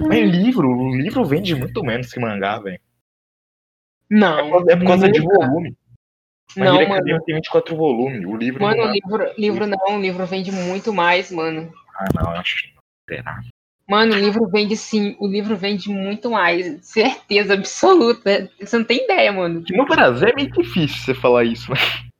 Mas 0.00 0.30
livro, 0.30 0.68
o 0.68 0.94
livro 0.94 1.24
vende 1.24 1.54
muito 1.54 1.82
menos 1.82 2.12
que 2.12 2.20
mangá, 2.20 2.58
velho. 2.58 2.80
Não. 4.10 4.38
É 4.38 4.42
por 4.42 4.50
causa, 4.50 4.72
é 4.72 4.76
por 4.76 4.86
causa 4.86 5.08
de 5.10 5.20
volume. 5.20 5.76
Mas 6.56 6.68
Não, 6.68 6.76
Hero 6.76 6.88
mano. 6.88 6.94
Academia 6.94 7.22
tem 7.24 7.34
24 7.36 7.76
volumes. 7.76 8.24
O 8.26 8.36
livro 8.36 8.62
Mano, 8.62 8.76
não. 8.76 8.88
é. 8.88 8.92
livro, 8.92 9.30
livro 9.36 9.66
não, 9.66 10.00
livro 10.00 10.26
vende 10.26 10.52
muito 10.52 10.92
mais, 10.92 11.30
mano. 11.30 11.72
Ah, 11.98 12.06
não, 12.14 12.32
eu 12.32 12.38
acho 12.38 12.56
que 12.62 12.68
não. 12.74 12.82
Será? 13.08 13.40
Mano, 13.88 14.14
o 14.14 14.18
livro 14.18 14.48
vende 14.48 14.76
sim, 14.76 15.16
o 15.20 15.28
livro 15.28 15.56
vende 15.56 15.88
muito 15.88 16.30
mais. 16.30 16.84
Certeza 16.84 17.54
absoluta. 17.54 18.50
Você 18.60 18.78
não 18.78 18.84
tem 18.84 19.04
ideia, 19.04 19.32
mano. 19.32 19.62
No 19.70 19.86
Brasil 19.86 20.28
é 20.28 20.34
meio 20.34 20.50
difícil 20.50 20.98
você 20.98 21.14
falar 21.14 21.44
isso, 21.44 21.70
né? 21.70 21.78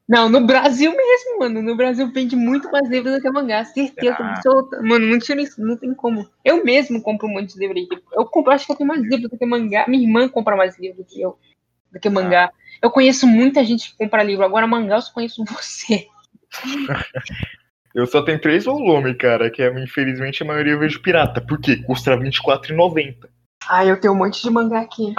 Não, 0.09 0.29
no 0.29 0.47
Brasil 0.47 0.93
mesmo, 0.93 1.39
mano. 1.41 1.61
No 1.61 1.77
Brasil 1.77 2.09
vende 2.13 2.37
muito 2.37 2.71
mais 2.71 2.89
livro 2.89 3.11
do 3.11 3.21
que 3.21 3.29
mangá. 3.29 3.65
Certeza 3.65 4.17
Será? 4.17 4.29
absoluta. 4.31 4.81
Mano, 4.81 5.07
não 5.07 5.19
tira 5.19 5.43
isso, 5.43 5.61
não 5.61 5.77
tem 5.77 5.93
como. 5.93 6.29
Eu 6.45 6.65
mesmo 6.65 7.03
compro 7.03 7.27
um 7.27 7.33
monte 7.33 7.55
de 7.55 7.59
livro 7.59 7.77
aí. 7.77 7.89
Tipo, 7.89 8.03
Eu 8.13 8.25
compro, 8.27 8.53
acho 8.53 8.67
que 8.67 8.73
eu 8.73 8.77
tenho 8.77 8.87
mais 8.87 9.03
livro 9.03 9.29
do 9.29 9.37
que 9.37 9.45
mangá. 9.45 9.85
Minha 9.89 10.05
irmã 10.05 10.29
compra 10.29 10.55
mais 10.55 10.79
livro 10.79 10.99
do 10.99 11.05
que 11.05 11.21
eu, 11.21 11.37
do 11.97 12.01
que 12.01 12.09
mangá. 12.09 12.51
Eu 12.81 12.91
conheço 12.91 13.27
muita 13.27 13.65
gente 13.65 13.91
que 13.91 13.97
compra 13.97 14.23
livro. 14.23 14.45
Agora, 14.45 14.67
mangá, 14.67 14.97
eu 14.97 15.03
só 15.03 15.13
conheço 15.13 15.45
você. 15.45 16.07
Eu 17.95 18.07
só 18.07 18.21
tenho 18.21 18.39
três 18.39 18.67
volumes, 18.67 19.17
cara, 19.17 19.51
que 19.51 19.63
é, 19.63 19.83
infelizmente 19.83 20.43
a 20.43 20.47
maioria 20.47 20.75
eu 20.75 20.79
vejo 20.79 21.01
pirata. 21.01 21.41
Por 21.41 21.59
quê? 21.59 21.77
Custa 21.79 22.15
R$24,90. 22.15 23.27
Ah, 23.67 23.87
eu 23.87 23.99
tenho 23.99 24.13
um 24.13 24.19
monte 24.19 24.43
de 24.43 24.51
mangá 24.51 24.83
aqui. 24.83 25.15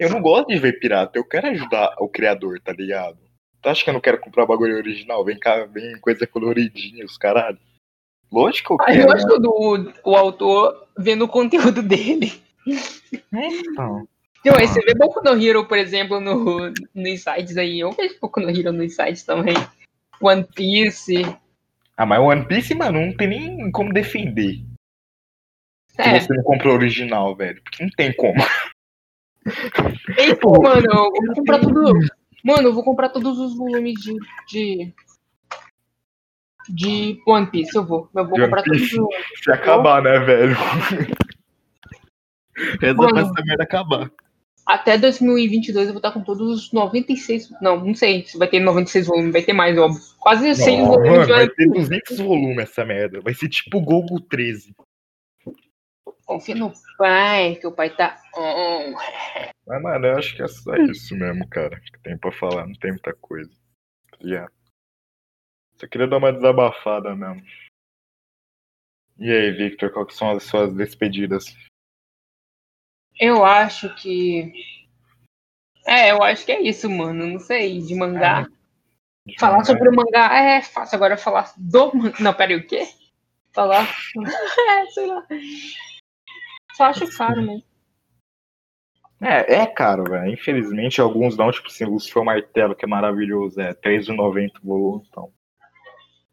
Eu 0.00 0.08
não 0.08 0.22
gosto 0.22 0.48
de 0.48 0.58
ver 0.58 0.80
pirata, 0.80 1.18
eu 1.18 1.24
quero 1.28 1.48
ajudar 1.48 1.94
o 1.98 2.08
criador, 2.08 2.58
tá 2.64 2.72
ligado? 2.72 3.18
Tu 3.60 3.68
acha 3.68 3.84
que 3.84 3.90
eu 3.90 3.94
não 3.94 4.00
quero 4.00 4.18
comprar 4.18 4.46
bagulho 4.46 4.74
original? 4.74 5.22
Vem 5.22 5.38
cá, 5.38 5.66
vem 5.66 6.00
coisa 6.00 6.26
coloridinha, 6.26 7.04
os 7.04 7.18
caralho. 7.18 7.58
Lógico 8.32 8.78
que 8.78 8.82
eu 8.82 8.86
Aí 8.88 8.96
quero. 8.96 9.08
eu 9.10 9.12
ajudo 9.12 9.50
o, 9.50 10.10
o 10.12 10.16
autor 10.16 10.88
vendo 10.96 11.26
o 11.26 11.28
conteúdo 11.28 11.82
dele. 11.82 12.32
né? 13.30 13.48
Então, 13.52 14.08
Então, 14.44 14.60
você 14.60 14.80
vê 14.82 14.94
Boku 14.94 15.22
no 15.24 15.42
Hero, 15.42 15.66
por 15.66 15.78
exemplo, 15.78 16.20
no, 16.20 16.70
nos 16.94 17.22
sites 17.22 17.56
aí. 17.56 17.80
Eu 17.80 17.92
vejo 17.92 18.18
Boku 18.20 18.40
no 18.40 18.50
Hero 18.50 18.72
nos 18.72 18.94
sites 18.94 19.22
também. 19.22 19.54
One 20.20 20.44
Piece. 20.54 21.22
Ah, 21.96 22.04
mas 22.04 22.20
One 22.20 22.46
Piece, 22.46 22.74
mano, 22.74 23.00
não 23.00 23.16
tem 23.16 23.28
nem 23.28 23.72
como 23.72 23.90
defender. 23.90 24.62
É, 25.96 26.20
Se 26.20 26.26
você 26.26 26.34
não 26.34 26.42
comprou 26.42 26.74
original, 26.74 27.34
velho. 27.34 27.62
Porque 27.62 27.84
não 27.84 27.90
tem 27.96 28.14
como. 28.14 28.34
Ei, 30.18 30.34
pô, 30.34 30.60
mano, 30.60 30.86
eu 30.86 31.26
vou 31.26 31.34
comprar 31.34 31.60
tudo. 31.60 31.98
Mano, 32.44 32.68
eu 32.68 32.74
vou 32.74 32.84
comprar 32.84 33.08
todos 33.08 33.38
os 33.38 33.56
volumes 33.56 33.94
de. 33.94 34.14
de, 34.46 34.92
de 36.68 37.22
One 37.26 37.50
Piece, 37.50 37.74
eu 37.74 37.86
vou. 37.86 38.10
Eu 38.14 38.28
vou 38.28 38.38
comprar 38.38 38.62
todos 38.62 38.92
os. 38.92 39.08
Se 39.42 39.50
acabar, 39.50 40.02
né, 40.02 40.18
velho? 40.18 40.54
Reza 42.80 42.94
pra 42.94 43.20
essa 43.20 43.44
merda 43.44 43.64
acabar. 43.64 44.10
Até 44.66 44.96
2022 44.96 45.88
eu 45.88 45.92
vou 45.92 45.98
estar 45.98 46.12
com 46.12 46.22
todos 46.22 46.48
os 46.48 46.72
96. 46.72 47.50
Não, 47.60 47.84
não 47.84 47.94
sei 47.94 48.24
se 48.24 48.38
vai 48.38 48.48
ter 48.48 48.60
96 48.60 49.06
volumes, 49.06 49.32
vai 49.32 49.42
ter 49.42 49.52
mais, 49.52 49.76
óbvio. 49.76 50.00
Quase 50.18 50.54
100 50.54 50.78
Não, 50.78 50.86
volumes 50.86 51.10
mano, 51.10 51.26
de 51.26 51.32
vai 51.32 51.44
One 51.44 51.54
ter 51.54 51.68
200 51.68 52.18
volumes 52.18 52.58
essa 52.58 52.84
merda. 52.84 53.20
Vai 53.20 53.34
ser 53.34 53.48
tipo 53.48 53.80
Gogo 53.80 54.20
13. 54.20 54.74
Confia 56.24 56.54
no 56.54 56.72
pai, 56.96 57.56
que 57.56 57.66
o 57.66 57.72
pai 57.72 57.94
tá 57.94 58.18
on. 58.34 58.94
Mas, 59.66 59.82
mano, 59.82 60.06
eu 60.06 60.16
acho 60.16 60.34
que 60.34 60.42
é 60.42 60.48
só 60.48 60.74
isso 60.76 61.14
mesmo, 61.14 61.46
cara. 61.48 61.78
Que 61.80 61.98
tem 62.02 62.16
pra 62.16 62.32
falar, 62.32 62.66
não 62.66 62.74
tem 62.74 62.92
muita 62.92 63.12
coisa. 63.12 63.50
Yeah. 64.22 64.50
Só 65.76 65.86
queria 65.86 66.06
dar 66.06 66.16
uma 66.16 66.32
desabafada 66.32 67.14
mesmo. 67.14 67.44
E 69.18 69.30
aí, 69.30 69.50
Victor, 69.52 70.06
que 70.06 70.14
são 70.14 70.30
as 70.30 70.42
suas 70.44 70.74
despedidas? 70.74 71.54
Eu 73.18 73.44
acho 73.44 73.94
que 73.94 74.52
É, 75.86 76.10
eu 76.10 76.22
acho 76.22 76.44
que 76.44 76.52
é 76.52 76.62
isso, 76.62 76.88
mano. 76.90 77.26
Não 77.26 77.38
sei, 77.38 77.80
de 77.80 77.94
mangá. 77.94 78.46
É. 79.28 79.38
Falar 79.38 79.64
sobre 79.64 79.88
o 79.88 79.94
mangá 79.94 80.34
é 80.34 80.62
fácil. 80.62 80.96
Agora 80.96 81.16
falar 81.16 81.52
do 81.56 81.94
mangá. 81.94 82.16
Não, 82.20 82.34
peraí, 82.34 82.56
o 82.56 82.66
quê? 82.66 82.88
Falar. 83.52 83.88
é, 84.68 84.86
sei 84.90 85.06
lá. 85.06 85.26
Só 86.74 86.84
acho 86.84 87.16
caro 87.16 87.40
mesmo. 87.42 87.62
É, 89.20 89.54
é 89.60 89.66
caro, 89.66 90.04
velho. 90.04 90.32
Infelizmente, 90.32 91.00
alguns 91.00 91.36
não, 91.36 91.50
tipo 91.50 91.68
assim, 91.68 91.84
Lucifer 91.84 92.22
Martelo, 92.24 92.74
que 92.74 92.84
é 92.84 92.88
maravilhoso, 92.88 93.60
é 93.60 93.68
R$3,90 93.68 94.50
o 94.62 94.66
volume, 94.66 95.06
então. 95.08 95.32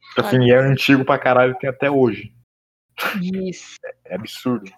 Tipo 0.10 0.22
assim, 0.22 0.52
é 0.52 0.56
antigo 0.58 1.06
pra 1.06 1.18
caralho, 1.18 1.58
tem 1.58 1.70
até 1.70 1.90
hoje. 1.90 2.34
Isso. 3.22 3.78
É, 3.86 4.14
é 4.14 4.16
absurdo. 4.16 4.70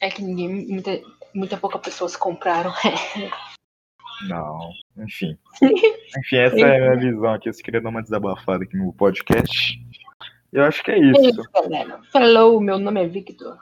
É 0.00 0.10
que 0.10 0.22
ninguém, 0.22 0.66
muita, 0.68 1.00
muita 1.34 1.56
pouca 1.56 1.78
pessoas 1.78 2.16
compraram. 2.16 2.72
Não, 4.28 4.72
enfim. 4.96 5.38
enfim, 5.62 6.36
essa 6.36 6.58
é 6.58 6.76
a 6.76 6.96
minha 6.96 7.12
visão 7.12 7.32
aqui. 7.32 7.48
Eu 7.48 7.52
queria 7.52 7.80
dar 7.80 7.90
uma 7.90 8.02
desabafada 8.02 8.64
aqui 8.64 8.76
no 8.76 8.92
podcast. 8.92 9.80
Eu 10.52 10.64
acho 10.64 10.82
que 10.82 10.90
é 10.90 10.98
isso. 10.98 11.20
É 11.20 11.28
isso, 11.28 11.50
galera. 11.52 12.00
Falou, 12.12 12.60
meu 12.60 12.78
nome 12.78 13.02
é 13.02 13.06
Victor. 13.06 13.58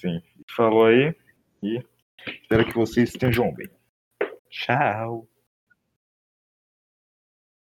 Sim, 0.00 0.22
falou 0.54 0.86
aí. 0.86 1.14
E 1.62 1.82
espero 2.26 2.64
que 2.64 2.74
vocês 2.74 3.08
estejam 3.08 3.52
bem. 3.52 3.68
Tchau. 4.50 5.26